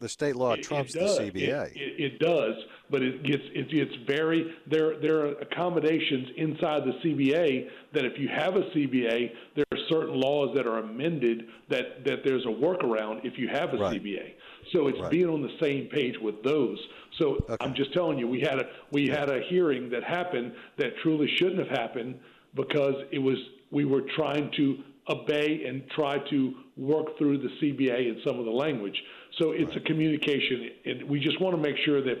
the 0.00 0.08
state 0.08 0.34
law 0.34 0.54
it, 0.54 0.64
trumps 0.64 0.96
it 0.96 0.98
does. 0.98 1.16
the 1.16 1.30
CBA. 1.30 1.76
It, 1.76 1.76
it, 1.76 2.18
does, 2.18 2.54
but 2.90 3.02
it 3.02 3.22
gets 3.22 3.44
it, 3.54 3.68
it's 3.70 3.94
very 4.04 4.52
there. 4.68 4.98
There 5.00 5.20
are 5.20 5.38
accommodations 5.38 6.28
inside 6.36 6.82
the 6.84 6.94
CBA 7.04 7.68
that 7.94 8.04
if 8.04 8.18
you 8.18 8.28
have 8.28 8.56
a 8.56 8.62
CBA, 8.62 9.30
there 9.54 9.64
are 9.70 9.78
certain 9.88 10.20
laws 10.20 10.56
that 10.56 10.66
are 10.66 10.78
amended 10.78 11.44
that 11.70 12.04
that 12.04 12.24
there's 12.24 12.44
a 12.46 12.48
workaround 12.48 13.24
if 13.24 13.38
you 13.38 13.48
have 13.48 13.72
a 13.74 13.76
right. 13.76 14.02
CBA. 14.02 14.32
So 14.72 14.88
it's 14.88 14.98
right. 15.00 15.10
being 15.10 15.28
on 15.28 15.40
the 15.40 15.56
same 15.60 15.86
page 15.86 16.16
with 16.20 16.42
those. 16.42 16.78
So 17.20 17.36
okay. 17.48 17.56
I'm 17.60 17.74
just 17.74 17.92
telling 17.92 18.18
you, 18.18 18.26
we 18.26 18.40
had 18.40 18.58
a 18.58 18.64
we 18.90 19.06
had 19.06 19.30
a 19.30 19.40
hearing 19.48 19.88
that 19.90 20.02
happened 20.02 20.52
that 20.78 20.96
truly 21.02 21.28
shouldn't 21.36 21.60
have 21.60 21.78
happened 21.78 22.18
because 22.56 22.96
it 23.12 23.20
was 23.20 23.36
we 23.70 23.84
were 23.84 24.02
trying 24.16 24.50
to 24.56 24.78
obey 25.08 25.64
and 25.66 25.88
try 25.90 26.18
to 26.30 26.54
work 26.76 27.18
through 27.18 27.38
the 27.38 27.48
CBA 27.60 28.08
and 28.08 28.18
some 28.26 28.38
of 28.38 28.44
the 28.44 28.50
language. 28.50 28.96
So 29.40 29.52
it's 29.52 29.68
right. 29.68 29.76
a 29.76 29.80
communication, 29.80 30.70
and 30.84 31.08
we 31.08 31.20
just 31.20 31.40
want 31.40 31.54
to 31.56 31.62
make 31.62 31.76
sure 31.84 32.02
that 32.02 32.16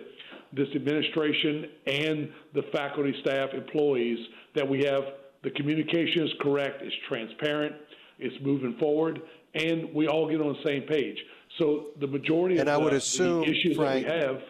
this 0.52 0.68
administration 0.74 1.66
and 1.86 2.28
the 2.54 2.62
faculty, 2.72 3.14
staff, 3.20 3.50
employees 3.54 4.18
that 4.54 4.68
we 4.68 4.84
have 4.84 5.02
the 5.42 5.50
communication 5.50 6.24
is 6.24 6.30
correct, 6.40 6.82
it's 6.82 6.94
transparent, 7.08 7.74
it's 8.18 8.36
moving 8.44 8.76
forward, 8.78 9.20
and 9.54 9.92
we 9.94 10.06
all 10.06 10.30
get 10.30 10.40
on 10.40 10.48
the 10.52 10.62
same 10.64 10.82
page. 10.82 11.18
So 11.58 11.86
the 12.00 12.06
majority 12.06 12.58
and 12.58 12.68
of 12.68 12.80
I 12.80 12.84
would 12.84 12.92
the, 12.92 12.98
assume, 12.98 13.40
the 13.40 13.50
issues 13.50 13.76
Frank, 13.76 14.06
that 14.06 14.14
we 14.14 14.26
have. 14.26 14.42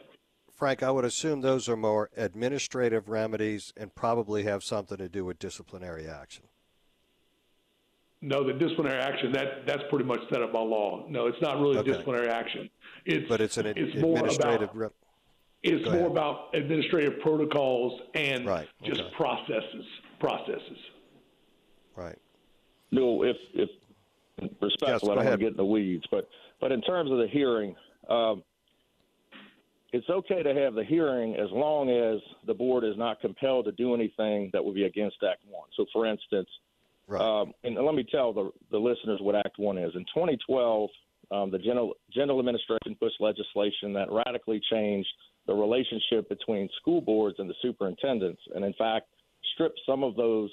Frank, 0.52 0.82
I 0.82 0.90
would 0.90 1.04
assume 1.04 1.40
those 1.40 1.68
are 1.68 1.76
more 1.76 2.11
administrative 2.16 3.09
remedies 3.09 3.73
and 3.76 3.94
probably 3.94 4.44
have 4.44 4.62
something 4.62 4.99
to 4.99 5.09
do 5.09 5.25
with 5.25 5.38
disciplinary 5.38 6.09
action. 6.09 6.44
No, 8.25 8.47
the 8.47 8.52
disciplinary 8.52 9.00
action 9.00 9.33
that 9.33 9.67
that's 9.67 9.83
pretty 9.91 10.05
much 10.05 10.21
set 10.31 10.43
up 10.43 10.52
by 10.52 10.61
law. 10.61 11.05
No, 11.09 11.26
it's 11.26 11.43
not 11.43 11.61
really 11.61 11.79
okay. 11.79 11.91
disciplinary 11.91 12.29
action. 12.29 12.71
It's 13.05 13.29
but 13.29 13.41
it's 13.41 13.57
an 13.57 13.67
it's 13.67 13.97
administrative. 13.97 14.73
More 14.75 14.85
about, 14.85 14.95
it's 15.64 15.91
more 15.91 16.07
about 16.07 16.55
administrative 16.55 17.21
protocols 17.21 18.00
and 18.14 18.47
right. 18.47 18.69
just 18.85 19.00
okay. 19.00 19.11
processes. 19.17 19.85
Processes. 20.21 20.79
Right. 21.97 22.19
No, 22.93 23.25
if 23.25 23.37
if 23.55 23.69
respectful, 24.61 24.88
yes, 24.88 25.02
I 25.02 25.07
don't 25.07 25.19
ahead. 25.19 25.31
want 25.31 25.33
to 25.33 25.38
get 25.38 25.50
in 25.50 25.57
the 25.57 25.64
weeds, 25.64 26.05
but 26.11 26.29
but 26.61 26.71
in 26.71 26.81
terms 26.83 27.11
of 27.11 27.19
the 27.19 27.26
hearing, 27.26 27.75
um, 28.09 28.45
it's 29.93 30.09
okay 30.09 30.45
to 30.45 30.55
have 30.55 30.75
the 30.75 30.85
hearing 30.85 31.35
as 31.35 31.50
long 31.50 31.91
as 31.91 32.21
the 32.47 32.55
board 32.55 32.85
is 32.85 32.97
not 32.97 33.21
compelled 33.21 33.64
to 33.64 33.73
do 33.73 33.95
anything 33.95 34.49
that 34.52 34.64
would 34.64 34.76
be 34.76 34.85
against 34.85 35.17
Act 35.29 35.41
One. 35.50 35.69
So, 35.76 35.87
for 35.93 36.07
instance, 36.07 36.49
right. 37.12 37.42
um, 37.42 37.52
and 37.64 37.76
let 37.76 37.95
me 37.95 38.04
tell 38.11 38.33
the 38.33 38.50
the 38.71 38.78
listeners 38.78 39.21
what 39.21 39.35
Act 39.35 39.59
One 39.59 39.78
is. 39.78 39.92
In 39.95 40.02
2012, 40.14 40.90
um, 41.31 41.50
the 41.50 41.59
general 41.59 41.95
Jindal 42.16 42.38
administration 42.38 42.97
pushed 42.99 43.21
legislation 43.21 43.92
that 43.95 44.09
radically 44.11 44.61
changed 44.71 45.09
the 45.47 45.54
relationship 45.54 46.28
between 46.28 46.69
school 46.81 47.00
boards 47.00 47.37
and 47.38 47.49
the 47.49 47.54
superintendents, 47.62 48.40
and 48.54 48.64
in 48.64 48.73
fact, 48.75 49.07
stripped 49.54 49.81
some 49.87 50.04
of 50.04 50.14
those 50.16 50.50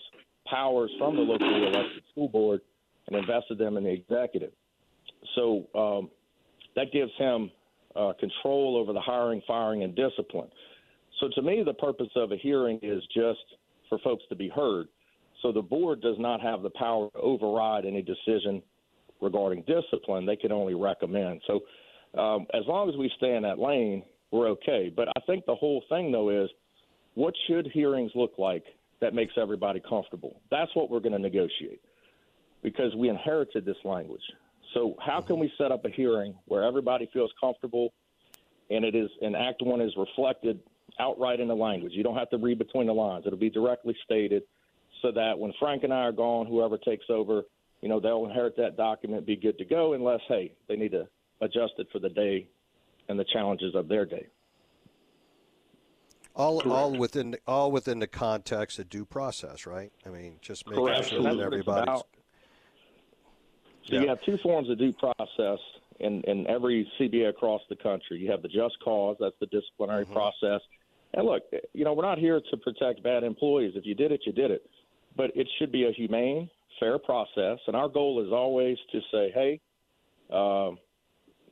powers 0.47 0.91
from 0.97 1.15
the 1.15 1.21
locally 1.21 1.67
elected 1.67 2.03
school 2.11 2.27
board 2.27 2.61
and 3.07 3.17
invested 3.17 3.57
them 3.57 3.77
in 3.77 3.83
the 3.83 3.91
executive. 3.91 4.51
So 5.35 5.67
um, 5.75 6.09
that 6.75 6.91
gives 6.91 7.11
him 7.17 7.51
uh, 7.95 8.13
control 8.19 8.77
over 8.77 8.93
the 8.93 9.01
hiring, 9.01 9.41
firing, 9.47 9.83
and 9.83 9.95
discipline. 9.95 10.49
So 11.19 11.29
to 11.35 11.41
me, 11.41 11.63
the 11.63 11.73
purpose 11.73 12.09
of 12.15 12.31
a 12.31 12.37
hearing 12.37 12.79
is 12.81 13.03
just 13.13 13.39
for 13.89 13.99
folks 13.99 14.23
to 14.29 14.35
be 14.35 14.49
heard. 14.49 14.87
So 15.41 15.51
the 15.51 15.61
board 15.61 16.01
does 16.01 16.17
not 16.19 16.41
have 16.41 16.61
the 16.61 16.69
power 16.71 17.09
to 17.11 17.19
override 17.19 17.85
any 17.85 18.01
decision 18.01 18.61
regarding 19.21 19.63
discipline. 19.63 20.25
They 20.25 20.35
can 20.35 20.51
only 20.51 20.75
recommend. 20.75 21.41
So 21.47 21.61
um, 22.19 22.47
as 22.53 22.63
long 22.67 22.89
as 22.89 22.97
we 22.97 23.11
stay 23.17 23.35
in 23.35 23.43
that 23.43 23.59
lane, 23.59 24.03
we're 24.31 24.49
okay. 24.49 24.91
But 24.95 25.07
I 25.09 25.21
think 25.25 25.45
the 25.45 25.55
whole 25.55 25.83
thing, 25.89 26.11
though, 26.11 26.29
is 26.29 26.49
what 27.15 27.33
should 27.47 27.67
hearings 27.67 28.11
look 28.15 28.33
like 28.37 28.63
that 29.01 29.13
makes 29.13 29.33
everybody 29.37 29.81
comfortable? 29.87 30.41
That's 30.51 30.73
what 30.75 30.89
we're 30.89 30.99
going 30.99 31.13
to 31.13 31.19
negotiate 31.19 31.81
because 32.61 32.93
we 32.95 33.09
inherited 33.09 33.65
this 33.65 33.77
language. 33.83 34.21
So 34.73 34.95
how 35.03 35.21
can 35.21 35.39
we 35.39 35.51
set 35.57 35.71
up 35.71 35.85
a 35.85 35.89
hearing 35.89 36.35
where 36.45 36.63
everybody 36.63 37.09
feels 37.11 37.31
comfortable 37.41 37.93
and 38.69 38.85
it 38.85 38.93
is 38.93 39.09
and 39.21 39.35
Act 39.35 39.61
One 39.63 39.81
is 39.81 39.91
reflected 39.97 40.59
outright 40.99 41.39
in 41.39 41.47
the 41.47 41.55
language? 41.55 41.93
You 41.95 42.03
don't 42.03 42.17
have 42.17 42.29
to 42.29 42.37
read 42.37 42.59
between 42.59 42.87
the 42.87 42.93
lines. 42.93 43.23
It'll 43.25 43.39
be 43.39 43.49
directly 43.49 43.95
stated 44.05 44.43
so 45.01 45.11
that 45.11 45.37
when 45.37 45.53
Frank 45.59 45.83
and 45.83 45.93
I 45.93 46.01
are 46.01 46.11
gone, 46.11 46.45
whoever 46.45 46.77
takes 46.77 47.05
over, 47.09 47.43
you 47.81 47.89
know, 47.89 47.99
they'll 47.99 48.25
inherit 48.25 48.57
that 48.57 48.77
document, 48.77 49.25
be 49.25 49.35
good 49.35 49.57
to 49.57 49.65
go, 49.65 49.93
unless 49.93 50.21
hey, 50.27 50.53
they 50.67 50.75
need 50.75 50.91
to 50.91 51.07
adjust 51.41 51.73
it 51.77 51.87
for 51.91 51.99
the 51.99 52.09
day 52.09 52.47
and 53.07 53.19
the 53.19 53.25
challenges 53.31 53.75
of 53.75 53.87
their 53.87 54.05
day. 54.05 54.27
All, 56.35 56.61
all 56.71 56.95
within 56.97 57.35
all 57.47 57.71
within 57.71 57.99
the 57.99 58.07
context 58.07 58.79
of 58.79 58.89
due 58.89 59.03
process, 59.03 59.65
right? 59.65 59.91
I 60.05 60.09
mean, 60.09 60.37
just 60.41 60.65
making 60.67 60.85
Correct. 60.85 61.09
sure 61.09 61.23
that 61.23 61.39
everybody's. 61.39 62.01
So 63.87 63.95
yeah. 63.95 64.01
you 64.01 64.07
have 64.07 64.21
two 64.23 64.37
forms 64.43 64.69
of 64.69 64.77
due 64.77 64.93
process 64.93 65.59
in, 65.99 66.21
in 66.27 66.47
every 66.47 66.89
CBA 66.99 67.29
across 67.29 67.61
the 67.69 67.75
country. 67.75 68.19
You 68.19 68.31
have 68.31 68.41
the 68.41 68.47
just 68.47 68.77
cause, 68.83 69.17
that's 69.19 69.35
the 69.39 69.47
disciplinary 69.47 70.05
mm-hmm. 70.05 70.13
process. 70.13 70.61
And 71.13 71.25
look, 71.25 71.43
you 71.73 71.83
know, 71.83 71.93
we're 71.93 72.05
not 72.05 72.19
here 72.19 72.39
to 72.51 72.57
protect 72.57 73.03
bad 73.03 73.23
employees. 73.23 73.73
If 73.75 73.85
you 73.85 73.95
did 73.95 74.11
it, 74.11 74.21
you 74.25 74.31
did 74.31 74.51
it. 74.51 74.69
But 75.19 75.35
it 75.35 75.49
should 75.59 75.73
be 75.73 75.83
a 75.83 75.91
humane, 75.91 76.49
fair 76.79 76.97
process. 76.97 77.59
And 77.67 77.75
our 77.75 77.89
goal 77.89 78.25
is 78.25 78.31
always 78.31 78.77
to 78.93 78.99
say, 79.11 79.29
hey, 79.35 79.59
uh, 80.33 80.69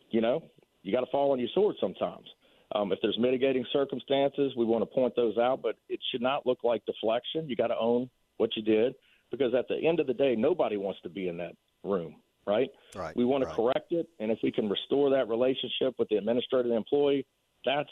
you 0.10 0.22
know, 0.22 0.42
you 0.84 0.94
got 0.94 1.02
to 1.02 1.12
fall 1.12 1.34
on 1.34 1.40
your 1.40 1.50
sword 1.54 1.76
sometimes. 1.82 2.26
Um, 2.74 2.94
if 2.94 3.00
there's 3.02 3.18
mitigating 3.20 3.66
circumstances, 3.74 4.54
we 4.56 4.64
want 4.64 4.84
to 4.84 4.86
point 4.86 5.18
those 5.18 5.38
out, 5.38 5.62
but 5.62 5.76
it 5.90 6.00
should 6.12 6.22
not 6.22 6.46
look 6.46 6.60
like 6.64 6.82
deflection. 6.86 7.50
You 7.50 7.58
got 7.58 7.68
to 7.68 7.78
own 7.78 8.10
what 8.38 8.52
you 8.56 8.62
did 8.62 8.96
because 9.32 9.54
at 9.54 9.68
the 9.68 9.86
end 9.86 10.00
of 10.00 10.08
the 10.08 10.14
day, 10.14 10.34
nobody 10.38 10.78
wants 10.78 11.02
to 11.02 11.10
be 11.10 11.28
in 11.28 11.36
that 11.40 11.52
room, 11.84 12.16
right? 12.46 12.70
Right. 12.96 13.18
We 13.18 13.26
want 13.26 13.44
right. 13.44 13.50
to 13.50 13.56
correct 13.56 13.92
it, 13.92 14.08
and 14.22 14.32
if 14.32 14.40
we 14.44 14.52
can 14.54 14.70
restore 14.70 15.10
that 15.10 15.28
relationship 15.28 15.96
with 16.00 16.08
the 16.08 16.16
administrator 16.16 16.62
administrative 16.62 16.72
employee, 16.72 17.26
that's 17.66 17.90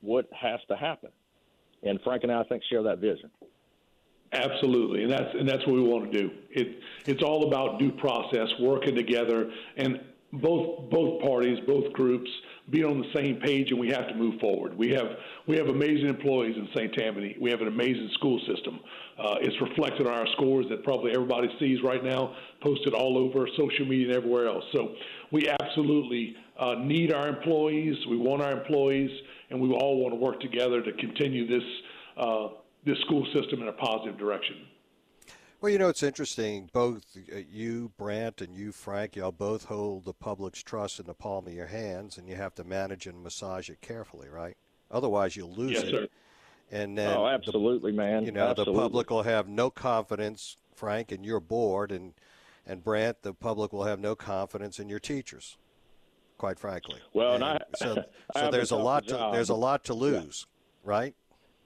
what 0.00 0.30
has 0.32 0.60
to 0.68 0.76
happen. 0.76 1.10
And 1.82 2.00
Frank 2.02 2.22
and 2.22 2.32
I, 2.32 2.40
I 2.40 2.44
think, 2.44 2.62
share 2.70 2.82
that 2.84 3.00
vision. 3.00 3.30
Absolutely, 4.34 5.04
and 5.04 5.12
that's 5.12 5.32
and 5.38 5.48
that's 5.48 5.64
what 5.66 5.76
we 5.76 5.82
want 5.82 6.10
to 6.10 6.18
do. 6.18 6.30
It 6.50 6.80
it's 7.06 7.22
all 7.22 7.46
about 7.46 7.78
due 7.78 7.92
process, 7.92 8.48
working 8.60 8.94
together, 8.94 9.50
and 9.76 10.00
both 10.32 10.90
both 10.90 11.22
parties, 11.22 11.58
both 11.66 11.92
groups 11.92 12.28
be 12.70 12.82
on 12.82 12.98
the 12.98 13.12
same 13.14 13.36
page, 13.36 13.70
and 13.70 13.78
we 13.78 13.88
have 13.90 14.08
to 14.08 14.14
move 14.14 14.40
forward. 14.40 14.76
We 14.76 14.90
have 14.90 15.06
we 15.46 15.56
have 15.56 15.68
amazing 15.68 16.08
employees 16.08 16.56
in 16.56 16.68
St. 16.74 16.92
Tammany. 16.94 17.36
We 17.40 17.50
have 17.50 17.60
an 17.60 17.68
amazing 17.68 18.10
school 18.14 18.40
system. 18.52 18.80
Uh, 19.18 19.36
it's 19.40 19.60
reflected 19.60 20.06
on 20.06 20.14
our 20.14 20.26
scores 20.32 20.66
that 20.70 20.82
probably 20.82 21.12
everybody 21.12 21.48
sees 21.60 21.82
right 21.84 22.02
now, 22.02 22.34
posted 22.60 22.94
all 22.94 23.16
over 23.18 23.46
social 23.56 23.86
media 23.86 24.08
and 24.08 24.16
everywhere 24.16 24.48
else. 24.48 24.64
So 24.72 24.94
we 25.30 25.48
absolutely 25.48 26.34
uh, 26.58 26.74
need 26.80 27.12
our 27.12 27.28
employees. 27.28 27.94
We 28.08 28.16
want 28.16 28.42
our 28.42 28.52
employees, 28.52 29.10
and 29.50 29.60
we 29.60 29.70
all 29.70 30.00
want 30.02 30.12
to 30.12 30.18
work 30.18 30.40
together 30.40 30.82
to 30.82 30.92
continue 30.94 31.46
this 31.46 31.68
uh, 32.16 32.48
this 32.84 32.98
school 33.00 33.26
system 33.32 33.62
in 33.62 33.68
a 33.68 33.72
positive 33.72 34.18
direction. 34.18 34.66
Well, 35.60 35.72
you 35.72 35.78
know, 35.78 35.88
it's 35.88 36.02
interesting. 36.02 36.68
Both 36.74 37.16
uh, 37.16 37.38
you, 37.50 37.90
Brant, 37.96 38.42
and 38.42 38.54
you, 38.54 38.70
Frank, 38.70 39.16
y'all 39.16 39.32
both 39.32 39.64
hold 39.64 40.04
the 40.04 40.12
public's 40.12 40.62
trust 40.62 41.00
in 41.00 41.06
the 41.06 41.14
palm 41.14 41.46
of 41.46 41.54
your 41.54 41.68
hands, 41.68 42.18
and 42.18 42.28
you 42.28 42.36
have 42.36 42.54
to 42.56 42.64
manage 42.64 43.06
and 43.06 43.22
massage 43.22 43.70
it 43.70 43.80
carefully, 43.80 44.28
right? 44.28 44.58
Otherwise, 44.90 45.36
you'll 45.36 45.54
lose 45.54 45.72
yes, 45.72 45.84
it. 45.84 45.90
Sir. 45.90 46.08
And 46.70 46.98
then, 46.98 47.16
oh, 47.16 47.26
absolutely, 47.26 47.92
the, 47.92 47.96
man. 47.96 48.24
You 48.24 48.32
know, 48.32 48.48
absolutely. 48.48 48.74
the 48.74 48.80
public 48.80 49.10
will 49.10 49.22
have 49.22 49.48
no 49.48 49.70
confidence, 49.70 50.58
Frank, 50.74 51.12
in 51.12 51.24
your 51.24 51.40
board, 51.40 51.92
and 51.92 52.12
and 52.66 52.84
Brant, 52.84 53.22
the 53.22 53.32
public 53.32 53.72
will 53.72 53.84
have 53.84 54.00
no 54.00 54.14
confidence 54.14 54.78
in 54.78 54.88
your 54.88 55.00
teachers. 55.00 55.56
Quite 56.36 56.58
frankly. 56.58 57.00
Well, 57.12 57.36
and 57.36 57.44
I, 57.44 57.58
so 57.76 58.04
I 58.34 58.40
so 58.40 58.50
there's 58.50 58.70
a 58.70 58.76
lot 58.76 59.06
to 59.08 59.30
there's 59.32 59.50
a 59.50 59.54
lot 59.54 59.84
to 59.84 59.94
lose, 59.94 60.46
yeah. 60.84 60.90
right? 60.90 61.14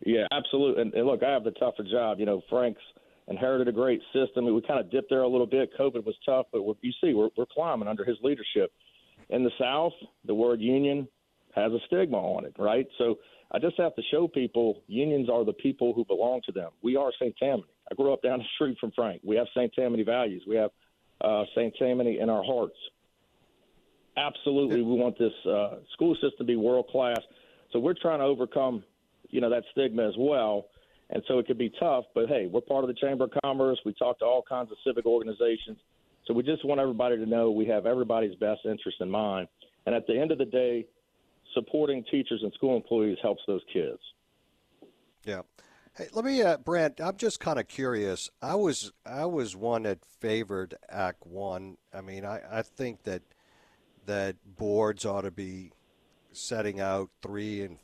Yeah, 0.04 0.26
absolutely. 0.32 0.82
And, 0.82 0.94
and 0.94 1.06
look, 1.06 1.22
I 1.22 1.30
have 1.30 1.44
the 1.44 1.50
tougher 1.52 1.82
job. 1.82 2.18
You 2.20 2.26
know, 2.26 2.42
Frank's 2.48 2.82
inherited 3.26 3.68
a 3.68 3.72
great 3.72 4.00
system. 4.12 4.44
We 4.44 4.62
kind 4.62 4.80
of 4.80 4.90
dipped 4.90 5.10
there 5.10 5.22
a 5.22 5.28
little 5.28 5.46
bit. 5.46 5.70
COVID 5.78 6.04
was 6.04 6.14
tough, 6.24 6.46
but 6.52 6.62
we're, 6.62 6.74
you 6.80 6.92
see, 7.00 7.14
we're, 7.14 7.28
we're 7.36 7.46
climbing 7.52 7.88
under 7.88 8.04
his 8.04 8.16
leadership. 8.22 8.72
In 9.30 9.44
the 9.44 9.50
South, 9.58 9.92
the 10.24 10.34
word 10.34 10.60
union 10.60 11.06
has 11.54 11.72
a 11.72 11.78
stigma 11.86 12.16
on 12.16 12.44
it, 12.44 12.54
right? 12.58 12.86
So 12.96 13.18
I 13.52 13.58
just 13.58 13.76
have 13.78 13.94
to 13.96 14.02
show 14.10 14.28
people 14.28 14.82
unions 14.86 15.28
are 15.28 15.44
the 15.44 15.52
people 15.52 15.92
who 15.94 16.04
belong 16.04 16.40
to 16.46 16.52
them. 16.52 16.70
We 16.82 16.96
are 16.96 17.10
St. 17.20 17.34
Tammany. 17.36 17.64
I 17.90 17.94
grew 17.94 18.12
up 18.12 18.22
down 18.22 18.38
the 18.38 18.44
street 18.54 18.76
from 18.78 18.92
Frank. 18.92 19.22
We 19.24 19.36
have 19.36 19.46
St. 19.54 19.72
Tammany 19.74 20.02
values. 20.02 20.42
We 20.46 20.56
have 20.56 20.70
uh, 21.22 21.44
St. 21.54 21.74
Tammany 21.78 22.18
in 22.20 22.30
our 22.30 22.44
hearts. 22.44 22.76
Absolutely, 24.16 24.82
we 24.82 24.94
want 24.94 25.18
this 25.18 25.32
uh, 25.48 25.76
school 25.92 26.14
system 26.14 26.38
to 26.38 26.44
be 26.44 26.56
world 26.56 26.88
class. 26.88 27.20
So 27.72 27.78
we're 27.78 27.94
trying 27.94 28.18
to 28.18 28.24
overcome, 28.24 28.82
you 29.30 29.40
know, 29.40 29.50
that 29.50 29.64
stigma 29.72 30.08
as 30.08 30.14
well 30.18 30.66
and 31.10 31.22
so 31.26 31.38
it 31.38 31.46
could 31.46 31.58
be 31.58 31.72
tough. 31.80 32.04
But 32.14 32.28
hey, 32.28 32.48
we're 32.50 32.60
part 32.60 32.84
of 32.84 32.88
the 32.88 32.94
Chamber 32.94 33.24
of 33.24 33.32
Commerce. 33.42 33.78
We 33.84 33.94
talk 33.94 34.18
to 34.18 34.24
all 34.24 34.44
kinds 34.46 34.70
of 34.70 34.76
civic 34.86 35.06
organizations. 35.06 35.78
So 36.26 36.34
we 36.34 36.42
just 36.42 36.64
want 36.64 36.80
everybody 36.80 37.16
to 37.16 37.26
know 37.26 37.50
we 37.50 37.66
have 37.66 37.86
everybody's 37.86 38.34
best 38.36 38.60
interest 38.64 38.98
in 39.00 39.10
mind. 39.10 39.48
And 39.86 39.94
at 39.94 40.06
the 40.06 40.18
end 40.18 40.30
of 40.32 40.38
the 40.38 40.44
day, 40.44 40.86
supporting 41.54 42.04
teachers 42.10 42.40
and 42.42 42.52
school 42.52 42.76
employees 42.76 43.16
helps 43.22 43.42
those 43.46 43.62
kids. 43.72 44.00
Yeah. 45.24 45.42
Hey, 45.96 46.08
let 46.12 46.24
me, 46.24 46.42
uh, 46.42 46.58
Brant. 46.58 47.00
I'm 47.00 47.16
just 47.16 47.40
kind 47.40 47.58
of 47.58 47.66
curious. 47.66 48.28
I 48.42 48.54
was 48.54 48.92
I 49.06 49.24
was 49.24 49.56
one 49.56 49.84
that 49.84 50.04
favored 50.20 50.74
Act 50.88 51.26
One. 51.26 51.78
I 51.92 52.02
mean, 52.02 52.24
I, 52.24 52.40
I 52.50 52.62
think 52.62 53.04
that 53.04 53.22
that 54.04 54.36
boards 54.44 55.06
ought 55.06 55.22
to 55.22 55.30
be 55.30 55.72
setting 56.32 56.78
out 56.78 57.10
three 57.22 57.62
and 57.62 57.78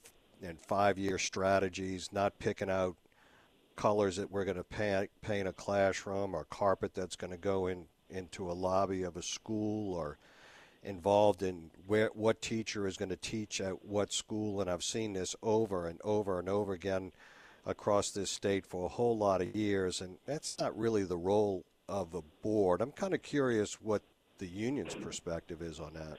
and 0.44 0.60
five 0.60 0.98
year 0.98 1.18
strategies, 1.18 2.10
not 2.12 2.38
picking 2.38 2.70
out 2.70 2.96
colors 3.76 4.16
that 4.16 4.30
we're 4.30 4.44
going 4.44 4.56
to 4.56 4.64
paint, 4.64 5.10
paint 5.20 5.48
a 5.48 5.52
classroom 5.52 6.34
or 6.34 6.44
carpet 6.44 6.94
that's 6.94 7.16
going 7.16 7.32
to 7.32 7.36
go 7.36 7.66
in 7.66 7.86
into 8.08 8.50
a 8.50 8.52
lobby 8.52 9.02
of 9.02 9.16
a 9.16 9.22
school 9.22 9.94
or 9.94 10.18
involved 10.82 11.42
in 11.42 11.70
where 11.86 12.10
what 12.14 12.42
teacher 12.42 12.86
is 12.86 12.96
going 12.96 13.08
to 13.08 13.16
teach 13.16 13.60
at 13.60 13.84
what 13.84 14.12
school 14.12 14.60
and 14.60 14.70
I've 14.70 14.84
seen 14.84 15.14
this 15.14 15.34
over 15.42 15.88
and 15.88 15.98
over 16.04 16.38
and 16.38 16.48
over 16.48 16.72
again 16.72 17.12
across 17.66 18.10
this 18.10 18.30
state 18.30 18.66
for 18.66 18.84
a 18.84 18.88
whole 18.88 19.16
lot 19.16 19.40
of 19.40 19.56
years, 19.56 20.00
and 20.00 20.16
that's 20.26 20.58
not 20.58 20.76
really 20.78 21.04
the 21.04 21.16
role 21.16 21.64
of 21.88 22.14
a 22.14 22.22
board. 22.42 22.80
I'm 22.80 22.92
kind 22.92 23.14
of 23.14 23.22
curious 23.22 23.80
what 23.80 24.02
the 24.38 24.46
union's 24.46 24.94
perspective 24.94 25.62
is 25.62 25.80
on 25.80 25.94
that. 25.94 26.18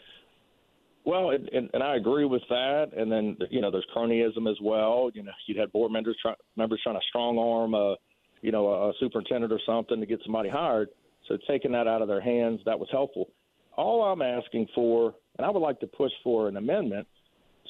Well, 1.06 1.30
and, 1.30 1.70
and 1.72 1.84
I 1.84 1.96
agree 1.96 2.26
with 2.26 2.42
that. 2.50 2.92
And 2.98 3.12
then 3.12 3.38
you 3.52 3.62
know, 3.62 3.70
there's 3.72 3.86
cronyism 3.96 4.50
as 4.50 4.58
well. 4.62 5.12
You 5.14 5.24
know, 5.24 5.32
you'd 5.48 5.58
had 5.58 5.72
board 5.72 5.92
members 5.92 6.18
try, 6.22 6.34
members 6.56 6.82
trying 6.84 6.96
to 6.96 7.02
strong 7.10 7.38
arm 7.38 7.76
a, 7.76 7.96
you 8.42 8.52
know, 8.52 8.68
a 8.68 8.94
superintendent 9.00 9.54
or 9.54 9.60
something 9.66 10.00
to 10.00 10.06
get 10.06 10.20
somebody 10.24 10.50
hired. 10.50 10.90
So 11.28 11.38
taking 11.48 11.72
that 11.74 11.88
out 11.88 12.02
of 12.02 12.08
their 12.08 12.22
hands, 12.22 12.60
that 12.66 12.80
was 12.80 12.90
helpful. 12.92 13.30
All 13.78 14.04
I'm 14.04 14.22
asking 14.22 14.68
for, 14.74 15.14
and 15.38 15.46
I 15.46 15.50
would 15.50 15.60
like 15.60 15.80
to 15.82 15.88
push 15.88 16.12
for 16.24 16.48
an 16.48 16.58
amendment 16.58 17.08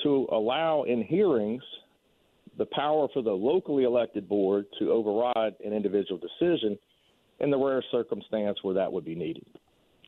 to 0.03 0.27
allow 0.31 0.83
in 0.83 1.03
hearings 1.03 1.63
the 2.57 2.65
power 2.67 3.07
for 3.13 3.21
the 3.21 3.31
locally 3.31 3.83
elected 3.83 4.29
board 4.29 4.65
to 4.79 4.91
override 4.91 5.53
an 5.65 5.73
individual 5.73 6.19
decision 6.19 6.77
in 7.39 7.49
the 7.49 7.57
rare 7.57 7.83
circumstance 7.91 8.57
where 8.61 8.75
that 8.75 8.91
would 8.91 9.03
be 9.03 9.15
needed. 9.15 9.45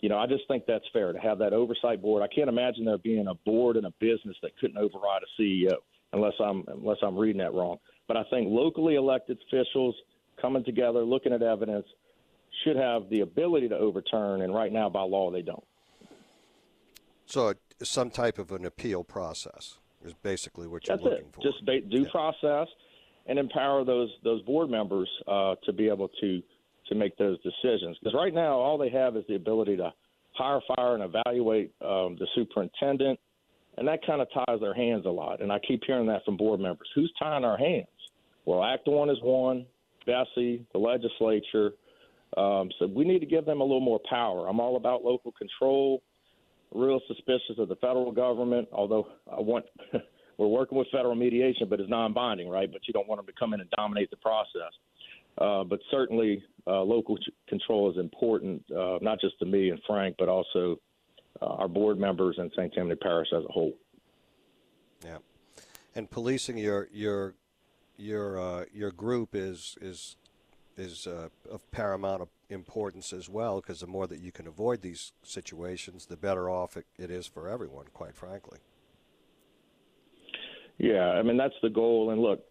You 0.01 0.10
know, 0.10 0.18
I 0.18 0.27
just 0.27 0.48
think 0.48 0.66
that's 0.68 0.86
fair 0.94 1.12
to 1.12 1.20
have 1.20 1.39
that 1.39 1.54
oversight 1.54 2.01
board. 2.01 2.22
I 2.22 2.27
can't 2.34 2.50
imagine 2.50 2.86
there 2.86 2.98
being 2.98 3.27
a 3.27 3.34
board 3.34 3.77
in 3.77 3.86
a 3.86 3.92
business 4.00 4.36
that 4.44 4.51
couldn't 4.60 4.77
override 4.77 5.22
a 5.24 5.42
CEO 5.42 5.75
unless 6.13 6.34
I'm 6.39 6.63
unless 6.68 6.98
I'm 7.01 7.18
reading 7.18 7.39
that 7.39 7.54
wrong. 7.54 7.77
But 8.08 8.18
I 8.18 8.24
think 8.30 8.48
locally 8.50 8.96
elected 8.96 9.39
officials 9.48 9.96
coming 10.42 10.63
together, 10.63 11.04
looking 11.04 11.34
at 11.34 11.42
evidence, 11.42 11.86
should 12.63 12.75
have 12.75 13.10
the 13.10 13.22
ability 13.22 13.70
to 13.70 13.77
overturn, 13.77 14.42
and 14.42 14.54
right 14.54 14.72
now 14.72 14.88
by 14.89 15.01
law 15.01 15.32
they 15.32 15.42
don't. 15.42 15.63
So, 17.25 17.54
some 17.84 18.10
type 18.10 18.39
of 18.39 18.51
an 18.51 18.66
appeal 18.66 19.04
process 19.04 19.80
is 20.04 20.13
basically 20.13 20.68
what 20.68 20.88
you're 20.88 20.96
That's 20.96 21.04
looking 21.06 21.27
it. 21.27 21.34
for. 21.34 21.42
Just 21.42 21.66
due 21.66 22.04
Yeah. 22.04 22.10
process 22.12 22.68
and 23.25 23.38
empower 23.39 23.84
those 23.84 24.10
those 24.24 24.42
board 24.44 24.70
members 24.70 25.10
uh, 25.27 25.56
to 25.66 25.74
be 25.74 25.89
able 25.89 26.08
to 26.22 26.42
to 26.89 26.96
make 26.96 27.17
those 27.17 27.38
decisions. 27.41 27.98
Because 28.00 28.13
right 28.13 28.34
now, 28.34 28.53
all 28.53 28.77
they 28.77 28.89
have 28.89 29.15
is 29.15 29.24
the 29.27 29.36
ability 29.36 29.77
to 29.77 29.94
hire, 30.34 30.60
fire, 30.75 30.96
and 30.96 31.03
evaluate 31.03 31.74
um, 31.82 32.15
the 32.20 32.27
superintendent, 32.36 33.20
and 33.77 33.88
that 33.88 34.06
kind 34.06 34.22
of 34.22 34.27
ties 34.34 34.60
their 34.60 34.74
hands 34.74 35.06
a 35.06 35.10
lot. 35.10 35.41
And 35.41 35.51
I 35.51 35.60
keep 35.60 35.84
hearing 35.86 36.08
that 36.08 36.25
from 36.25 36.38
board 36.38 36.60
members. 36.60 36.88
Who's 36.96 37.12
tying 37.20 37.44
our 37.44 37.58
hands? 37.58 37.88
Well, 38.46 38.63
Act 38.63 38.88
One 38.88 39.10
is 39.10 39.17
one. 39.22 39.65
BESE, 40.06 40.62
the 40.72 40.79
legislature. 40.79 41.74
Um, 42.38 42.70
so 42.79 42.88
we 42.88 43.03
need 43.03 43.20
to 43.20 43.25
give 43.25 43.46
them 43.46 43.60
a 43.62 43.63
little 43.63 43.82
more 43.82 44.00
power. 44.10 44.48
I'm 44.48 44.60
all 44.60 44.77
about 44.77 45.03
local 45.03 45.34
control 45.34 46.01
real 46.74 47.00
suspicious 47.08 47.58
of 47.58 47.70
the 47.70 47.75
federal 47.75 48.12
government. 48.12 48.67
Although 48.72 49.08
I 49.32 49.39
want, 49.39 49.65
we're 50.38 50.47
working 50.47 50.78
with 50.78 50.88
federal 50.91 51.15
mediation, 51.15 51.67
but 51.69 51.80
it's 51.80 51.89
non-binding, 51.89 52.50
right? 52.50 52.71
But 52.71 52.82
you 52.88 52.93
don't 52.93 53.08
want 53.08 53.19
them 53.19 53.28
to 53.28 53.39
come 53.39 53.54
in 53.54 53.62
and 53.62 53.69
dominate 53.71 54.10
the 54.10 54.17
process. 54.17 54.71
Uh, 55.38 55.63
but 55.63 55.80
certainly, 55.91 56.43
uh, 56.67 56.82
local 56.82 57.17
control 57.47 57.89
is 57.91 57.97
important, 57.97 58.63
uh, 58.71 58.97
not 59.01 59.19
just 59.21 59.39
to 59.39 59.45
me 59.45 59.69
and 59.69 59.80
Frank, 59.88 60.15
but 60.19 60.27
also 60.27 60.77
uh, 61.41 61.45
our 61.45 61.67
board 61.67 61.99
members 61.99 62.36
and 62.38 62.51
St. 62.56 62.73
Tammany 62.73 62.95
Parish 62.95 63.30
as 63.36 63.43
a 63.47 63.51
whole. 63.51 63.73
Yeah, 65.06 65.17
and 65.95 66.10
policing 66.10 66.58
your 66.58 66.88
your 66.91 67.36
your 67.97 68.39
uh, 68.39 68.65
your 68.73 68.91
group 68.91 69.30
is 69.34 69.77
is 69.82 70.17
is 70.77 71.08
uh, 71.08 71.30
of 71.49 71.69
paramount 71.71 72.27
importance 72.49 73.12
as 73.13 73.27
well 73.30 73.62
because 73.62 73.82
the 73.82 73.88
more 73.88 74.08
that 74.08 74.19
you 74.19 74.32
can 74.32 74.47
avoid 74.47 74.82
these 74.82 75.12
situations, 75.23 76.06
the 76.06 76.17
better 76.17 76.49
off 76.49 76.77
it, 76.77 76.86
it 76.97 77.10
is 77.10 77.27
for 77.27 77.47
everyone. 77.47 77.86
Quite 77.93 78.15
frankly. 78.15 78.60
Yeah, 80.77 81.12
I 81.12 81.23
mean 81.23 81.38
that's 81.38 81.56
the 81.62 81.69
goal. 81.69 82.12
And 82.12 82.21
look, 82.21 82.43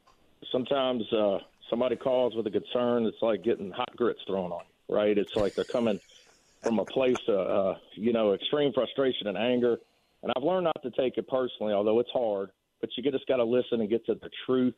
sometimes 0.51 1.03
uh, 1.13 1.39
somebody 1.71 1.97
calls 1.97 2.35
with 2.35 2.47
a 2.47 2.51
concern. 2.51 3.07
It's 3.07 3.23
like 3.23 3.43
getting 3.45 3.71
hot 3.71 3.95
grits 3.97 4.21
thrown 4.27 4.53
on 4.53 4.63
right? 4.89 5.17
It's 5.17 5.35
like 5.35 5.55
they're 5.55 5.65
coming 5.65 6.01
from 6.63 6.79
a 6.79 6.85
place 6.85 7.21
of 7.29 7.75
uh, 7.77 7.79
you 7.95 8.13
know 8.13 8.35
extreme 8.35 8.73
frustration 8.73 9.29
and 9.29 9.39
anger. 9.39 9.79
And 10.23 10.33
I've 10.37 10.43
learned 10.43 10.65
not 10.65 10.83
to 10.83 10.91
take 10.91 11.19
it 11.19 11.29
personally, 11.29 11.73
although 11.73 12.01
it's 12.01 12.11
hard. 12.13 12.51
But 12.81 12.91
you 12.97 13.11
just 13.11 13.27
got 13.27 13.37
to 13.37 13.45
listen 13.45 13.81
and 13.81 13.89
get 13.89 14.05
to 14.07 14.15
the 14.15 14.29
truth, 14.45 14.75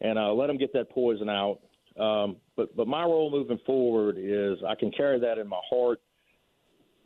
and 0.00 0.18
uh, 0.18 0.32
let 0.32 0.48
them 0.48 0.58
get 0.58 0.72
that 0.72 0.90
poison 0.90 1.28
out. 1.28 1.60
Um, 1.98 2.36
but 2.56 2.74
but 2.76 2.86
my 2.86 3.02
role 3.02 3.30
moving 3.30 3.58
forward 3.66 4.16
is 4.18 4.58
I 4.66 4.74
can 4.74 4.90
carry 4.90 5.20
that 5.20 5.38
in 5.38 5.48
my 5.48 5.60
heart. 5.68 6.00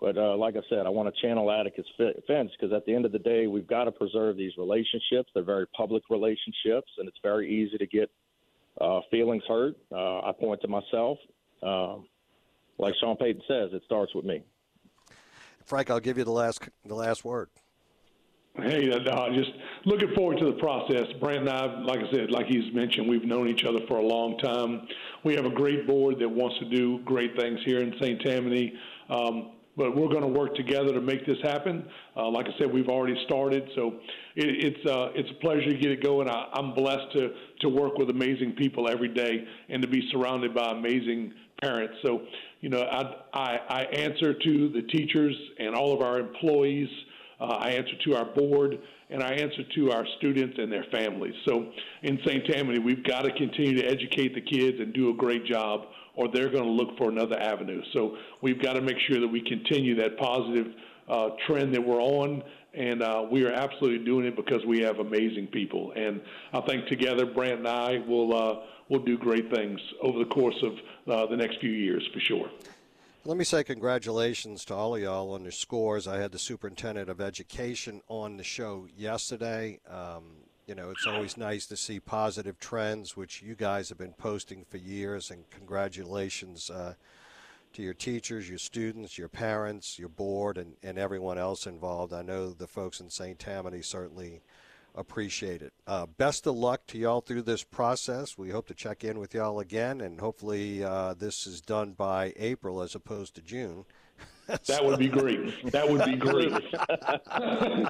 But 0.01 0.19
uh, 0.19 0.37
like 0.37 0.57
I 0.57 0.61
said, 0.69 0.87
I 0.87 0.91
want 0.91 1.15
to 1.15 1.23
channel 1.23 1.51
Atticus 1.51 1.87
Finch 1.97 2.51
because 2.59 2.75
at 2.75 2.85
the 2.85 2.95
end 2.95 3.07
of 3.07 3.13
the 3.13 3.19
day, 3.19 3.47
we've 3.47 3.67
got 3.67 3.85
to 3.85 3.93
preserve 3.93 4.37
these 4.37 4.53
relationships. 4.59 5.31
They're 5.33 5.45
very 5.45 5.67
public 5.69 6.03
relationships, 6.11 6.91
and 6.99 7.09
it's 7.09 7.17
very 7.23 7.51
easy 7.51 7.79
to 7.79 7.87
get 7.87 8.11
uh, 8.81 9.01
feelings 9.11 9.43
hurt. 9.49 9.75
Uh, 9.93 10.21
I 10.21 10.33
point 10.39 10.61
to 10.63 10.69
myself. 10.69 11.19
Um, 11.63 12.07
like 12.79 12.95
Sean 13.01 13.17
Payton 13.17 13.43
says, 13.47 13.71
it 13.73 13.83
starts 13.87 14.15
with 14.15 14.25
me. 14.25 14.43
Frank, 15.65 15.91
I'll 15.91 16.01
give 16.01 16.19
you 16.19 16.25
the 16.25 16.33
last 16.33 16.69
the 16.85 16.95
last 16.95 17.25
word. 17.25 17.49
Hey, 18.57 18.89
uh, 18.89 19.31
just 19.35 19.51
looking 19.85 20.15
forward 20.15 20.39
to 20.39 20.47
the 20.47 20.59
process. 20.59 21.07
Brant 21.21 21.41
and 21.41 21.51
I, 21.51 21.83
like 21.83 21.99
I 21.99 22.11
said, 22.13 22.31
like 22.31 22.47
he's 22.47 22.73
mentioned, 22.73 23.09
we've 23.09 23.25
known 23.25 23.49
each 23.49 23.65
other 23.65 23.81
for 23.89 23.97
a 23.97 24.07
long 24.07 24.39
time. 24.39 24.87
We 25.25 25.35
have 25.35 25.45
a 25.45 25.51
great 25.51 25.89
board 25.89 26.21
that 26.21 26.29
wants 26.29 26.61
to 26.61 26.65
do 26.67 27.01
great 27.01 27.37
things 27.37 27.59
here 27.65 27.81
in 27.81 27.93
St. 28.01 28.21
Tammany. 28.21 28.73
Um, 29.11 29.53
but 29.77 29.97
we're 29.97 30.09
going 30.09 30.23
to 30.23 30.29
work 30.29 30.55
together 30.55 30.93
to 30.93 31.01
make 31.01 31.27
this 31.27 31.39
happen. 31.43 31.85
Uh, 32.17 32.29
like 32.31 32.47
I 32.47 32.59
said, 32.59 32.73
we've 32.73 32.89
already 32.89 33.17
started, 33.27 33.69
so 33.75 33.95
it, 34.37 34.65
it's 34.65 34.91
uh, 34.91 35.11
it's 35.15 35.31
a 35.31 35.41
pleasure 35.41 35.71
to 35.71 35.79
get 35.79 35.91
it 35.91 36.03
going. 36.03 36.29
I, 36.29 36.49
I'm 36.53 36.75
blessed 36.75 37.13
to 37.15 37.31
to 37.61 37.69
work 37.69 37.99
with 37.99 38.11
amazing 38.11 38.53
people 38.53 38.89
every 38.89 39.09
day 39.09 39.45
and 39.69 39.83
to 39.83 39.89
be 39.89 40.09
surrounded 40.13 40.55
by 40.55 40.73
amazing 40.73 41.33
parents. 41.61 41.95
So, 42.05 42.23
you 42.61 42.69
know, 42.69 42.83
I 42.83 43.15
I, 43.33 43.59
I 43.69 43.83
answer 43.85 44.35
to 44.35 44.69
the 44.69 44.83
teachers 44.93 45.35
and 45.59 45.75
all 45.75 45.93
of 45.93 46.03
our 46.03 46.19
employees. 46.19 46.89
Uh, 47.41 47.47
I 47.47 47.71
answer 47.71 47.95
to 48.05 48.15
our 48.17 48.27
board, 48.27 48.79
and 49.11 49.21
I 49.21 49.33
answer 49.33 49.65
to 49.75 49.91
our 49.91 50.07
students 50.19 50.57
and 50.57 50.71
their 50.71 50.85
families. 50.93 51.35
So, 51.47 51.73
in 52.03 52.21
St. 52.25 52.47
Tammany, 52.47 52.79
we've 52.79 53.03
got 53.03 53.23
to 53.23 53.33
continue 53.33 53.83
to 53.83 53.85
educate 53.85 54.35
the 54.37 54.41
kids 54.41 54.79
and 54.79 54.95
do 54.95 55.11
a 55.11 55.15
great 55.15 55.45
job 55.45 55.87
or 56.17 56.29
they're 56.29 56.51
going 56.51 56.65
to 56.65 56.71
look 56.71 56.97
for 56.97 57.11
another 57.11 57.39
avenue. 57.39 57.83
So 57.93 58.17
we've 58.41 58.61
got 58.61 58.75
to 58.75 58.81
make 58.81 58.99
sure 59.09 59.21
that 59.21 59.29
we 59.29 59.41
continue 59.41 59.95
that 59.97 60.17
positive 60.19 60.69
uh, 61.09 61.31
trend 61.47 61.75
that 61.75 61.85
we're 61.85 62.01
on, 62.01 62.43
and 62.73 63.03
uh, 63.03 63.27
we 63.31 63.45
are 63.45 63.53
absolutely 63.53 64.05
doing 64.05 64.27
it 64.27 64.37
because 64.37 64.65
we 64.67 64.81
have 64.81 64.99
amazing 64.99 65.49
people. 65.49 65.93
And 65.95 66.21
I 66.53 66.61
think 66.63 66.87
together, 66.87 67.27
Brant 67.27 67.59
and 67.59 67.69
I 67.69 67.99
will 67.99 68.35
uh, 68.35 68.61
will 68.89 69.05
do 69.05 69.17
great 69.17 69.51
things 69.51 69.81
over 70.03 70.19
the 70.19 70.27
course 70.27 70.63
of 70.63 70.73
uh, 71.09 71.27
the 71.27 71.37
next 71.37 71.61
few 71.61 71.71
years 71.71 72.07
for 72.13 72.21
sure. 72.21 72.51
Let 73.27 73.39
me 73.39 73.45
say 73.45 73.65
congratulations 73.65 74.67
to 74.67 74.75
all 74.75 74.95
of 74.97 75.01
y'all 75.01 75.33
on 75.33 75.45
your 75.45 75.53
scores. 75.53 76.07
I 76.07 76.19
had 76.19 76.31
the 76.31 76.39
superintendent 76.39 77.09
of 77.09 77.23
education 77.23 78.03
on 78.09 78.37
the 78.37 78.45
show 78.45 78.87
yesterday. 78.95 79.81
Um, 79.89 80.44
you 80.67 80.75
know, 80.75 80.91
it's 80.91 81.07
always 81.07 81.37
nice 81.37 81.67
to 81.67 81.77
see 81.77 82.01
positive 82.01 82.59
trends, 82.59 83.17
which 83.17 83.43
you 83.43 83.55
guys 83.55 83.89
have 83.91 83.99
been 83.99 84.15
posting 84.15 84.65
for 84.65 84.79
years. 84.79 85.31
And 85.31 85.49
congratulations 85.51 86.71
uh, 86.71 86.95
to 87.75 87.83
your 87.83 87.95
teachers, 87.95 88.49
your 88.49 88.59
students, 88.59 89.19
your 89.19 89.29
parents, 89.29 89.99
your 89.99 90.09
board, 90.09 90.57
and, 90.57 90.75
and 90.83 90.99
everyone 90.99 91.39
else 91.39 91.67
involved. 91.67 92.13
I 92.13 92.23
know 92.23 92.51
the 92.51 92.67
folks 92.67 93.01
in 93.01 93.11
St. 93.11 93.39
Tammany 93.39 93.83
certainly 93.83 94.43
appreciate 94.95 95.61
it. 95.61 95.73
Uh, 95.87 96.07
best 96.07 96.47
of 96.47 96.55
luck 96.55 96.87
to 96.87 96.99
y'all 96.99 97.21
through 97.21 97.43
this 97.43 97.65
process. 97.65 98.39
We 98.39 98.51
hope 98.51 98.69
to 98.69 98.75
check 98.75 99.05
in 99.05 99.19
with 99.19 99.35
y'all 99.35 99.61
again, 99.61 100.01
and 100.01 100.21
hopefully 100.21 100.85
uh, 100.85 101.15
this 101.15 101.47
is 101.47 101.61
done 101.61 101.93
by 101.93 102.33
April 102.37 102.81
as 102.81 102.95
opposed 102.95 103.35
to 103.35 103.43
June. 103.43 103.85
That 104.67 104.85
would 104.85 104.99
be 104.99 105.09
great. 105.09 105.71
That 105.73 105.89
would 105.89 106.05
be 106.05 106.17
great. 106.17 106.53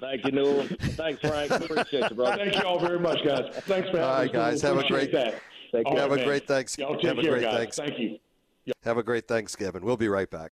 Thank 0.00 0.24
you, 0.24 0.32
Newell. 0.32 0.64
Thanks, 0.80 1.20
Frank. 1.20 1.50
Appreciate 1.50 2.10
you, 2.10 2.16
brother. 2.16 2.36
Thank 2.44 2.56
you 2.56 2.62
all 2.62 2.78
very 2.78 2.98
much, 3.00 3.24
guys. 3.24 3.52
Thanks 3.64 3.90
for 3.90 3.98
having 3.98 4.00
All 4.00 4.18
right, 4.18 4.28
us. 4.28 4.32
guys. 4.32 4.62
Have 4.62 4.78
a 4.78 4.86
great- 4.86 5.12
that. 5.12 5.40
Take 5.72 5.86
All 5.86 5.92
care. 5.92 6.02
Have 6.02 6.10
right, 6.10 6.14
a 6.14 6.16
man. 6.20 6.26
great 6.28 6.46
Thanksgiving. 6.46 6.92
Y'all 6.92 7.00
take 7.00 7.08
Have 7.08 7.18
a 7.18 7.22
care, 7.22 7.30
great 7.32 7.42
guys. 7.42 7.56
thanks- 7.58 7.76
Thank 7.76 7.98
you. 7.98 8.18
Have 8.84 8.96
a 8.98 9.02
great 9.02 9.26
Thanksgiving. 9.26 9.82
We'll 9.84 9.96
be 9.96 10.08
right 10.08 10.30
back. 10.30 10.52